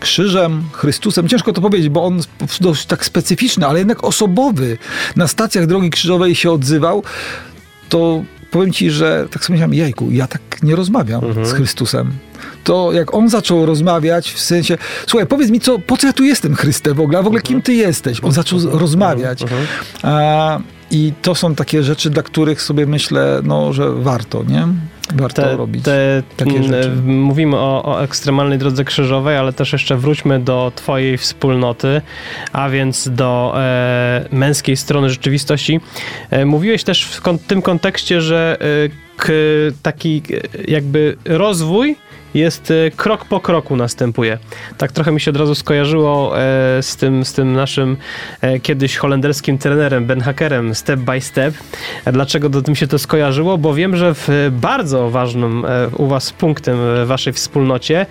[0.00, 1.28] krzyżem, Chrystusem.
[1.28, 2.20] Ciężko to powiedzieć, bo on
[2.60, 4.78] dość tak specyficzny, ale jednak osobowy.
[5.16, 7.02] Na stacjach Drogi Krzyżowej się odzywał,
[7.88, 11.46] to powiem ci, że tak sobie myślałem, jajku, ja tak nie rozmawiam Mhm.
[11.46, 12.12] z Chrystusem.
[12.64, 16.24] To jak on zaczął rozmawiać, w sensie, słuchaj, powiedz mi, co, po co ja tu
[16.24, 18.24] jestem, Chryste, w ogóle, a w ogóle kim ty jesteś?
[18.24, 19.42] On zaczął z- rozmawiać.
[19.42, 19.66] Mhm.
[20.02, 20.58] A,
[20.94, 24.66] I to są takie rzeczy, dla których sobie myślę, no, że warto, nie?
[25.14, 25.84] Warto Te, robić.
[25.84, 26.90] te, takie m, rzeczy.
[27.06, 32.00] Mówimy o, o ekstremalnej drodze krzyżowej, ale też jeszcze wróćmy do twojej wspólnoty,
[32.52, 35.80] a więc do e, męskiej strony rzeczywistości.
[36.30, 39.32] E, mówiłeś też w kon- tym kontekście, że e, k,
[39.82, 41.96] taki e, jakby rozwój
[42.34, 44.38] jest e, krok po kroku następuje.
[44.78, 47.96] Tak trochę mi się od razu skojarzyło e, z, tym, z tym naszym
[48.40, 51.54] e, kiedyś holenderskim trenerem Ben Hackerem Step by Step.
[52.12, 53.58] Dlaczego do tym się to skojarzyło?
[53.58, 55.64] Bo wiem, że w bardzo ważnym
[55.96, 58.06] u was punktem w waszej wspólnocie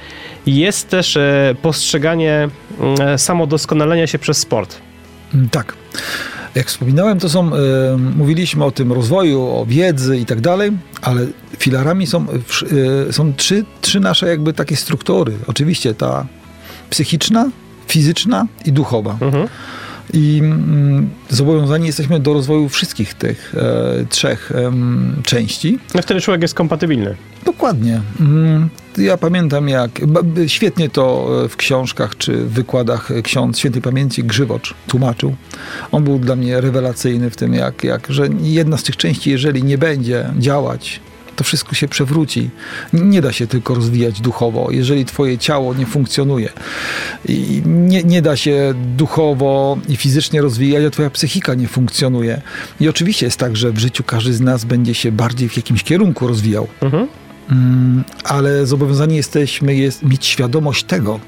[0.46, 1.18] jest też
[1.62, 2.50] postrzeganie
[3.18, 4.78] samodoskonalenia się przez sport.
[5.52, 5.76] Tak.
[6.56, 7.60] Jak wspominałem, to są, e,
[8.18, 11.26] mówiliśmy o tym rozwoju, o wiedzy i tak dalej, ale
[11.58, 12.66] filarami są, wsz-
[13.10, 15.34] e, są trzy, trzy nasze jakby takie struktury.
[15.48, 16.26] Oczywiście ta
[16.90, 17.50] psychiczna,
[17.88, 19.18] fizyczna i duchowa.
[19.22, 19.48] Mhm.
[20.14, 25.80] I mm, zobowiązani jesteśmy do rozwoju wszystkich tych e, trzech em, części.
[25.96, 27.16] No wtedy człowiek jest kompatybilny.
[27.46, 28.02] Dokładnie.
[28.20, 29.92] Mm, Ja pamiętam jak,
[30.48, 35.36] świetnie to e, w książkach czy w wykładach e, ksiądz świętej pamięci Grzywocz tłumaczył.
[35.92, 39.64] On był dla mnie rewelacyjny w tym, jak, jak, że jedna z tych części, jeżeli
[39.64, 41.00] nie będzie działać,
[41.36, 42.50] to wszystko się przewróci.
[42.94, 46.50] Nie da się tylko rozwijać duchowo, jeżeli twoje ciało nie funkcjonuje.
[47.26, 52.42] I nie, nie da się duchowo i fizycznie rozwijać, a twoja psychika nie funkcjonuje.
[52.80, 55.84] I oczywiście jest tak, że w życiu każdy z nas będzie się bardziej w jakimś
[55.84, 56.68] kierunku rozwijał.
[56.82, 57.08] Mhm.
[57.52, 61.20] Mm, ale zobowiązani jesteśmy jest mieć świadomość tego,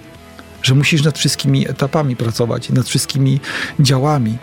[0.66, 3.40] że musisz nad wszystkimi etapami pracować, nad wszystkimi
[3.80, 4.38] działami.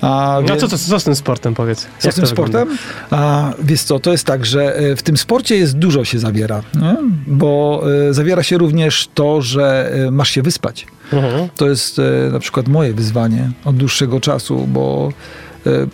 [0.00, 1.86] A No wie- co, co, co z tym sportem powiedz?
[1.98, 2.78] co z tym sportem?
[3.10, 6.62] A, wiesz co, to jest tak, że e, w tym sporcie jest dużo się zawiera,
[6.74, 6.96] nie?
[7.26, 10.86] bo e, zawiera się również to, że e, masz się wyspać.
[11.12, 11.48] Mhm.
[11.56, 12.02] To jest e,
[12.32, 15.12] na przykład moje wyzwanie od dłuższego czasu, bo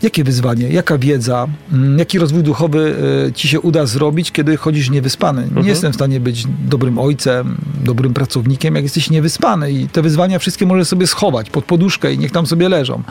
[0.03, 2.95] jakie wyzwanie, jaka wiedza, mm, jaki rozwój duchowy
[3.29, 5.43] e, ci się uda zrobić, kiedy chodzisz niewyspany?
[5.43, 5.67] Nie Mhm.
[5.67, 10.67] jestem w stanie być dobrym ojcem, dobrym pracownikiem, jak jesteś niewyspany i te wyzwania wszystkie
[10.67, 13.03] możesz sobie schować pod poduszkę i niech tam sobie leżą.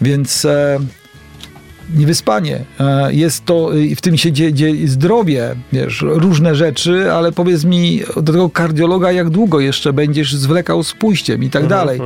[0.00, 0.46] Więc
[1.94, 7.12] e, niewyspanie, e, jest to, i w tym się dzieje, dzieje zdrowie, wiesz, różne rzeczy,
[7.12, 11.66] ale powiedz mi do tego kardiologa, jak długo jeszcze będziesz zwlekał z pójściem i tak
[11.66, 12.00] dalej.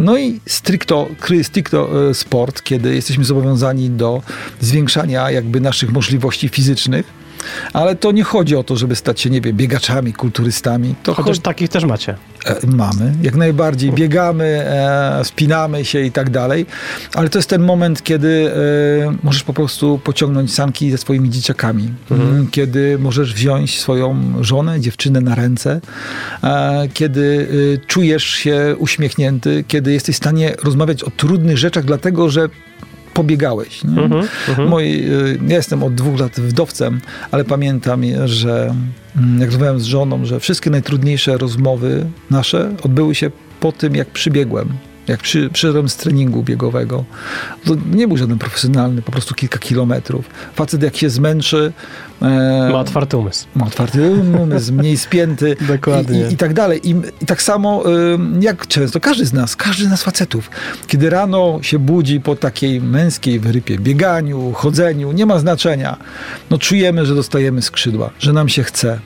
[0.00, 1.08] No i stricto,
[1.42, 4.22] stricto e, sport, kiedy jesteśmy zobowiązani do
[4.60, 7.26] zwiększania jakby naszych możliwości fizycznych,
[7.72, 10.94] ale to nie chodzi o to, żeby stać się, nie wiem, biegaczami, kulturystami.
[11.02, 12.16] To Chociaż takich też macie.
[12.46, 13.92] E, Mamy, jak najbardziej.
[13.92, 16.66] Biegamy, e, spinamy się i tak dalej,
[17.14, 18.52] ale to jest ten moment, kiedy
[19.08, 24.80] e, możesz po prostu pociągnąć sanki ze swoimi dzieciakami, Mm, kiedy możesz wziąć swoją żonę,
[24.80, 25.80] dziewczynę na ręce,
[26.94, 27.48] kiedy
[27.86, 32.48] czujesz się uśmiechnięty, kiedy jesteś w stanie rozmawiać o trudnych rzeczach, dlatego że
[33.16, 33.84] pobiegałeś.
[33.84, 34.08] Nie?
[34.66, 37.00] Moi, y, ja jestem od dwóch lat wdowcem,
[37.30, 38.74] ale pamiętam, że
[39.16, 44.08] mm, jak rozmawiałem z żoną, że wszystkie najtrudniejsze rozmowy nasze odbyły się po tym, jak
[44.08, 44.68] przybiegłem.
[45.08, 47.04] Jak przy, przyszedłem z treningu biegowego.
[47.64, 50.30] To nie był żaden profesjonalny, po prostu kilka kilometrów.
[50.54, 51.72] Facet jak się zmęczy,
[52.22, 53.46] e, Ma otwarty umysł.
[53.54, 54.10] ma otwarty
[54.42, 56.20] umysł, mniej spięty Dokładnie.
[56.20, 56.88] I, i, i tak dalej.
[56.88, 57.84] I, I tak samo
[58.40, 60.50] jak często, każdy z nas, każdy z nas facetów,
[60.86, 65.96] kiedy rano się budzi po takiej męskiej wyrypie, bieganiu, chodzeniu, nie ma znaczenia,
[66.50, 68.98] no czujemy, że dostajemy skrzydła, że nam się chce.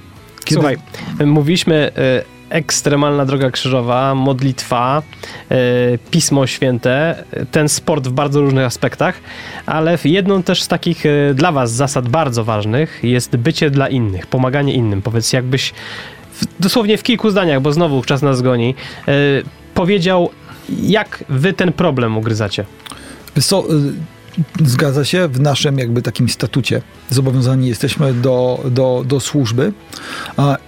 [0.44, 0.76] Kiedy, Słuchaj,
[1.26, 5.02] mówiliśmy y, ekstremalna droga krzyżowa, modlitwa,
[5.52, 9.20] y, Pismo Święte, ten sport w bardzo różnych aspektach,
[9.66, 13.88] ale w- jedną też z takich y, dla was zasad bardzo ważnych jest bycie dla
[13.88, 15.02] innych, pomaganie innym.
[15.02, 15.72] Powiedz, jakbyś
[16.32, 18.74] w, dosłownie w kilku zdaniach, bo znowu czas nas goni,
[19.74, 20.30] powiedział,
[20.82, 22.64] jak wy ten problem ugryzacie.
[23.36, 23.42] Y,
[24.64, 29.72] zgadza się, w naszym jakby takim statucie zobowiązani jesteśmy do, do, do służby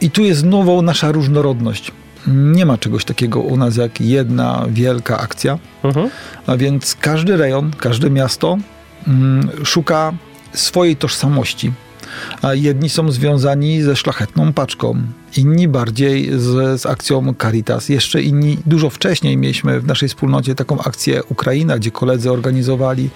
[0.01, 1.93] i tu jest znowu nasza różnorodność.
[2.27, 5.59] Nie ma czegoś takiego u nas jak jedna wielka akcja.
[5.83, 6.11] Mhm.
[6.47, 8.59] A więc każdy rejon, każde miasto
[9.09, 10.13] mm, szuka
[10.53, 11.73] swojej tożsamości.
[12.43, 14.97] A jedni są związani ze szlachetną paczką,
[15.37, 17.89] inni bardziej z, z akcją Caritas.
[17.89, 23.11] Jeszcze inni, dużo wcześniej mieliśmy w naszej wspólnocie taką akcję Ukraina, gdzie koledzy organizowali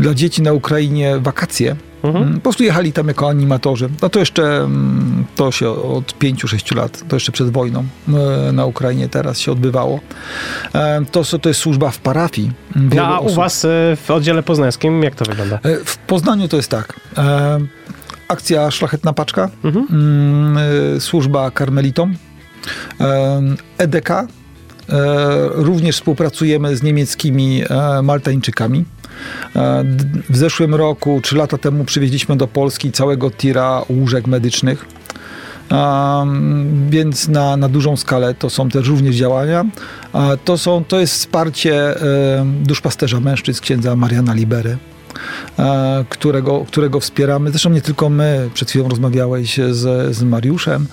[0.00, 1.76] dla dzieci na Ukrainie wakacje.
[2.02, 3.88] Mm, Po prostu jechali tam jako animatorzy.
[4.02, 7.84] No to jeszcze, mm, to się od 5-6 lat, to jeszcze przed wojną
[8.48, 10.00] e, na Ukrainie teraz się odbywało.
[10.74, 12.50] E, To, co- to jest służba w parafii.
[12.76, 13.68] No, a u osób- was y,
[14.06, 15.56] w oddziale poznańskim jak to wygląda?
[15.62, 17.00] E, W Poznaniu to jest tak.
[18.28, 19.86] Akcja Szlachetna Paczka, Mhm.
[19.90, 20.58] mm,
[20.96, 22.14] e, służba karmelitom,
[23.00, 23.40] e,
[23.78, 24.10] EDK.
[24.10, 24.26] E,
[25.52, 28.84] również współpracujemy z niemieckimi e, Maltańczykami.
[29.84, 34.86] D- w zeszłym roku, trzy lata temu, przywieźliśmy do Polski całego tira łóżek medycznych.
[35.70, 39.64] Um, więc na, na dużą skalę to są też również działania.
[40.44, 44.76] To, są, to jest wsparcie e, duszpasterza mężczyzn księdza Mariana Libery,
[46.08, 47.50] którego, którego wspieramy.
[47.50, 50.86] Zresztą nie tylko my, przed chwilą rozmawiałeś z, z Mariuszem,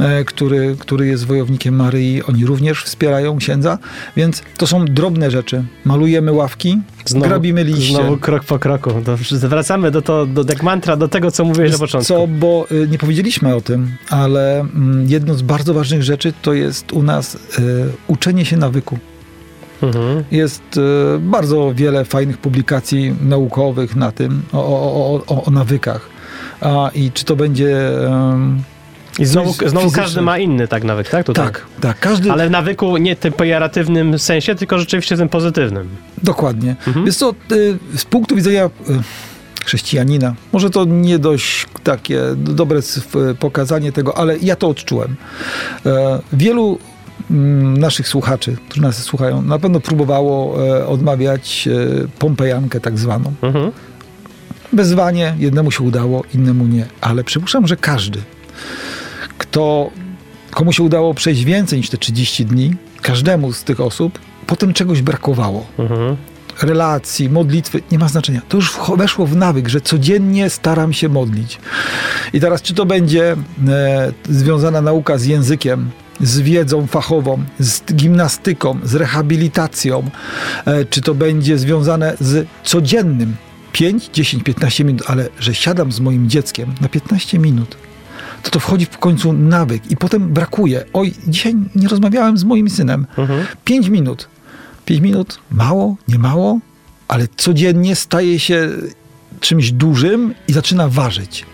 [0.00, 2.22] e, który, który jest wojownikiem Maryi.
[2.22, 3.78] Oni również wspierają księdza,
[4.16, 5.64] więc to są drobne rzeczy.
[5.84, 6.78] Malujemy ławki,
[7.14, 7.94] grabimy liście.
[7.94, 8.90] Znowu krok po kroku.
[9.04, 9.16] To
[9.48, 12.08] wracamy do, to, do jak mantra do tego, co mówiłeś na początku.
[12.08, 16.52] Co, bo y, nie powiedzieliśmy o tym, ale mm, jedną z bardzo ważnych rzeczy to
[16.52, 17.38] jest u nas y,
[18.06, 18.98] uczenie się nawyku.
[19.82, 20.24] Mhm.
[20.30, 20.80] Jest y,
[21.18, 26.08] bardzo wiele fajnych publikacji naukowych na tym, o, o, o, o, nawykach.
[26.60, 27.88] A, I czy to będzie...
[28.06, 28.62] ym,
[29.18, 31.26] I znowu, znowu każdy ma inny tak nawyk, tak?
[31.26, 31.44] Tutaj.
[31.44, 32.32] tak, tak, każdy...
[32.32, 35.88] Ale w nawyku nie tym pejoratywnym sensie, tylko rzeczywiście tym pozytywnym.
[36.22, 36.76] Dokładnie.
[36.86, 37.06] Mhm.
[37.06, 38.70] Jest to y, z punktu widzenia y,
[39.64, 42.80] chrześcijanina, może to nie dość takie dobre
[43.38, 45.16] pokazanie tego, ale ja to odczułem.
[45.86, 46.78] E, Wielu
[47.78, 53.32] naszych słuchaczy, którzy nas słuchają, na pewno próbowało e, odmawiać e, pompejankę tak zwaną.
[53.42, 53.72] Mhm.
[54.72, 56.86] Wezwanie jednemu się udało, innemu nie.
[57.00, 58.18] Ale przypuszczam, że każdy,
[59.38, 59.90] kto,
[60.50, 65.02] komu się udało przejść więcej niż te 30 dni, każdemu z tych osób potem czegoś
[65.02, 65.66] brakowało.
[65.78, 66.16] Mhm.
[66.62, 68.40] Relacji, modlitwy, nie ma znaczenia.
[68.48, 71.58] To już weszło w nawyk, że codziennie staram się modlić.
[72.32, 73.36] I teraz, czy to będzie
[73.68, 75.90] e, związana nauka z językiem,
[76.20, 80.10] z wiedzą fachową, z gimnastyką, z rehabilitacją,
[80.64, 83.36] e, czy to będzie związane z codziennym
[83.72, 87.76] 5, 10, 15 minut, ale że siadam z moim dzieckiem na 15 minut,
[88.42, 90.84] to to wchodzi w końcu nawyk i potem brakuje.
[90.92, 93.06] Oj, dzisiaj nie rozmawiałem z moim synem.
[93.18, 93.46] Mhm.
[93.64, 94.28] 5 minut.
[94.84, 96.58] 5 minut, mało, nie mało,
[97.08, 98.68] ale codziennie staje się
[99.40, 101.46] czymś dużym i zaczyna ważyć.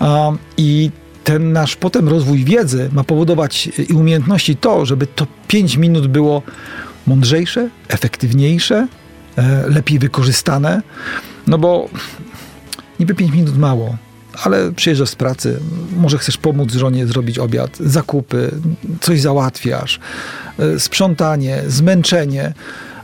[0.00, 0.90] A, I
[1.24, 6.42] ten nasz potem rozwój wiedzy ma powodować i umiejętności to, żeby to 5 minut było
[7.06, 8.86] mądrzejsze, efektywniejsze,
[9.36, 10.82] e, lepiej wykorzystane.
[11.46, 11.88] No bo
[13.00, 13.96] niby 5 minut mało,
[14.42, 15.60] ale przyjeżdżasz z pracy,
[15.96, 18.50] może chcesz pomóc żonie zrobić obiad, zakupy,
[19.00, 20.00] coś załatwiasz,
[20.76, 22.54] y, sprzątanie, zmęczenie.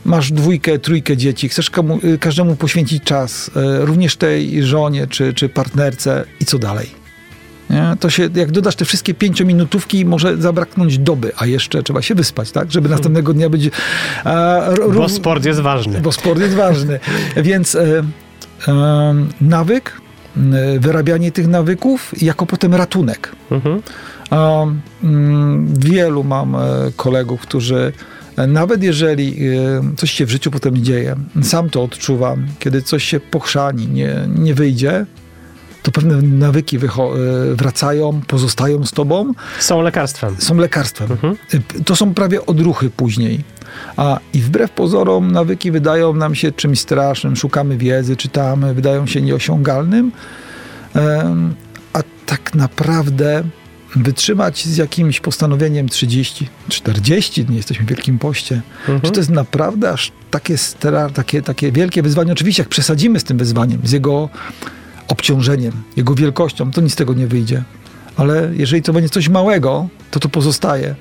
[0.05, 6.25] Masz dwójkę, trójkę dzieci, chcesz komu, każdemu poświęcić czas, również tej żonie czy, czy partnerce
[6.39, 7.00] i co dalej.
[7.71, 7.95] Nie?
[7.99, 12.51] To się, jak dodasz te wszystkie pięciominutówki, może zabraknąć doby, a jeszcze trzeba się wyspać,
[12.51, 12.71] tak?
[12.71, 13.69] Żeby następnego dnia być...
[14.23, 16.01] A, ró- Bo sport jest ważny.
[16.01, 16.99] bo sport jest ważny.
[17.43, 18.03] Więc e,
[18.67, 20.01] e, nawyk,
[20.37, 23.31] e, wyrabianie tych nawyków jako potem ratunek.
[23.51, 23.81] Mhm.
[24.29, 24.63] A,
[25.03, 26.59] mm, wielu mam e,
[26.95, 27.93] kolegów, którzy
[28.37, 29.37] e, nawet jeżeli
[29.97, 34.53] coś się w życiu potem dzieje, sam to odczuwam, kiedy coś się pochrzani, nie, nie
[34.53, 35.05] wyjdzie,
[35.83, 36.79] to pewne nawyki e,
[37.55, 40.35] wracają, pozostają z tobą, Są lekarstwem.
[40.39, 41.11] są lekarstwem.
[41.11, 41.35] Mhm.
[41.53, 43.43] Y, To są prawie odruchy później.
[43.97, 47.35] A i wbrew pozorom nawyki wydają nam się czymś strasznym.
[47.35, 50.11] Szukamy wiedzy, czytamy, wydają się nieosiągalnym.
[50.95, 51.55] Em,
[51.93, 53.43] A tak naprawdę
[53.95, 59.01] wytrzymać z jakimś postanowieniem 30, 40 dni, jesteśmy w Wielkim Poście, Mhm.
[59.01, 62.31] czy to jest naprawdę aż takie, stra, takie, takie wielkie wyzwanie?
[62.31, 64.29] Oczywiście, jak przesadzimy z tym wyzwaniem, z jego
[65.11, 67.63] obciążeniem, jego wielkością, to nic z tego nie wyjdzie.
[68.17, 70.95] Ale jeżeli to będzie coś małego, to to pozostaje.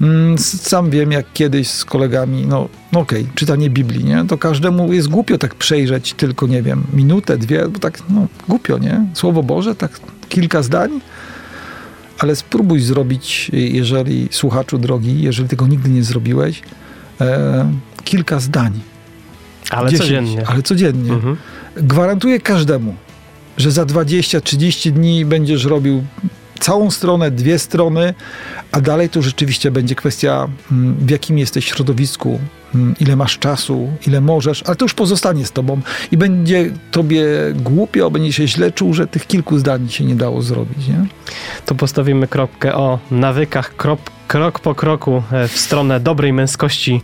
[0.00, 4.24] Mm, Sam wiem, jak kiedyś z kolegami, no, no okej, czytanie Biblii, nie?
[4.28, 8.78] To każdemu jest głupio tak przejrzeć tylko, nie wiem, minutę, dwie, bo tak, no, głupio,
[8.78, 9.06] nie?
[9.14, 11.00] Słowo Boże, tak kilka zdań,
[12.18, 16.62] ale spróbuj zrobić, jeżeli słuchaczu drogi, jeżeli tego nigdy nie zrobiłeś,
[17.20, 17.72] e,
[18.04, 18.80] kilka zdań.
[19.70, 20.42] Ale 10, codziennie.
[20.46, 21.12] Ale codziennie.
[21.12, 21.36] Mhm.
[21.76, 22.94] Gwarantuję każdemu,
[23.56, 26.04] że za 20-30 dni będziesz robił
[26.60, 28.14] całą stronę, dwie strony,
[28.72, 32.38] a dalej to rzeczywiście będzie kwestia, mm, w jakim jesteś środowisku,
[32.74, 35.80] mm, ile masz czasu, ile możesz, ale to już pozostanie z tobą
[36.12, 40.42] i będzie tobie głupio, będzie się źle czuł, że tych kilku zdań się nie dało
[40.42, 40.88] zrobić.
[40.88, 41.06] Nie?
[41.66, 47.02] Tu postawimy kropkę o nawykach, krok, krok po kroku e, w stronę dobrej męskości.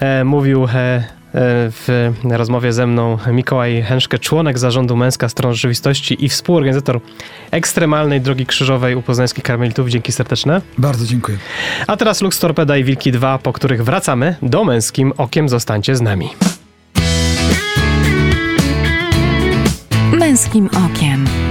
[0.00, 1.04] E, mówił e,
[1.36, 7.00] w rozmowie ze mną Mikołaj Henszke, członek zarządu Męska Strona Rzeczywistości i współorganizator
[7.50, 9.88] ekstremalnej Drogi Krzyżowej u poznańskich karmelitów.
[9.88, 10.60] Dzięki serdeczne.
[10.78, 11.38] Bardzo dziękuję.
[11.86, 15.48] A teraz Lux Torpeda i Wilki 2, po których wracamy do Męskim Okiem.
[15.48, 16.28] Zostańcie z nami.
[20.12, 21.43] Męskim okiem.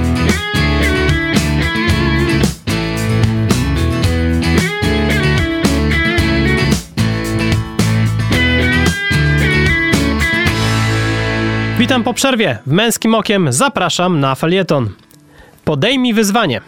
[11.84, 12.58] Witam po przerwie.
[12.66, 14.90] W Męskim Okiem zapraszam na felieton.
[15.66, 16.62] Podejmij wyzwanie.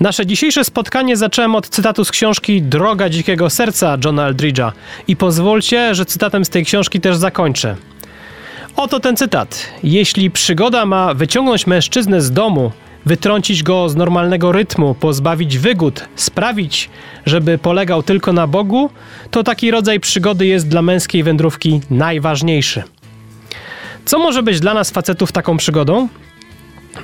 [0.00, 4.72] Nasze dzisiejsze spotkanie zacząłem od cytatu z książki Droga Dzikiego Serca Johna Eldridge'a
[5.08, 7.76] i pozwólcie, że cytatem z tej książki też zakończę.
[8.76, 9.68] Oto ten cytat.
[9.82, 12.72] Jeśli przygoda ma wyciągnąć mężczyznę z domu,
[13.06, 16.90] wytrącić go z normalnego rytmu, pozbawić wygód, sprawić,
[17.26, 18.90] żeby polegał tylko na Bogu,
[19.30, 22.82] to taki rodzaj przygody jest dla męskiej wędrówki najważniejszy.
[24.04, 26.08] Co może być dla nas facetów taką przygodą?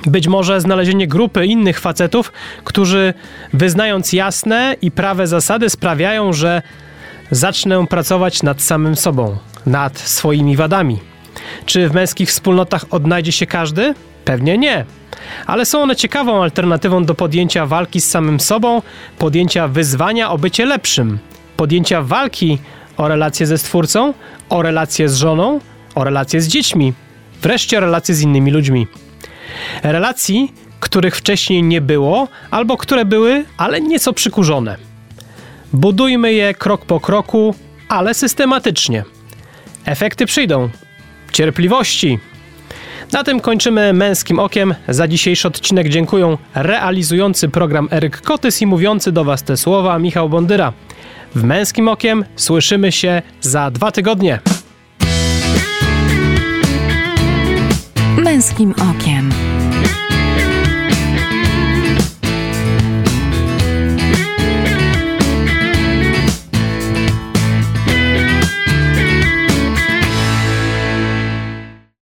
[0.05, 2.31] Być może znalezienie grupy innych facetów,
[2.63, 3.13] którzy
[3.53, 6.61] wyznając jasne i prawe zasady sprawiają, że
[7.31, 10.99] zacznę pracować nad samym sobą, nad swoimi wadami.
[11.65, 13.93] Czy w męskich wspólnotach odnajdzie się każdy?
[14.25, 14.85] Pewnie nie.
[15.45, 18.81] Ale są one ciekawą alternatywą do podjęcia walki z samym sobą,
[19.17, 21.19] podjęcia wyzwania o bycie lepszym,
[21.57, 22.59] podjęcia walki
[22.97, 24.13] o relacje ze Stwórcą,
[24.49, 25.59] o relacje z żoną,
[25.95, 26.93] o relacje z dziećmi,
[27.41, 28.87] wreszcie relacje z innymi ludźmi.
[29.83, 34.77] Relacji, których wcześniej nie było, albo które były, ale nieco przykurzone.
[35.73, 37.55] Budujmy je krok po kroku,
[37.89, 39.03] ale systematycznie.
[39.85, 40.69] Efekty przyjdą.
[41.31, 42.19] Cierpliwości.
[43.11, 44.75] Na tym kończymy męskim okiem.
[44.87, 50.29] Za dzisiejszy odcinek dziękuję realizujący program Eryk Kotys i mówiący do Was te słowa Michał
[50.29, 50.73] Bondyra.
[51.35, 54.39] W męskim okiem słyszymy się za dwa tygodnie.
[58.41, 59.50] Męskim okiem.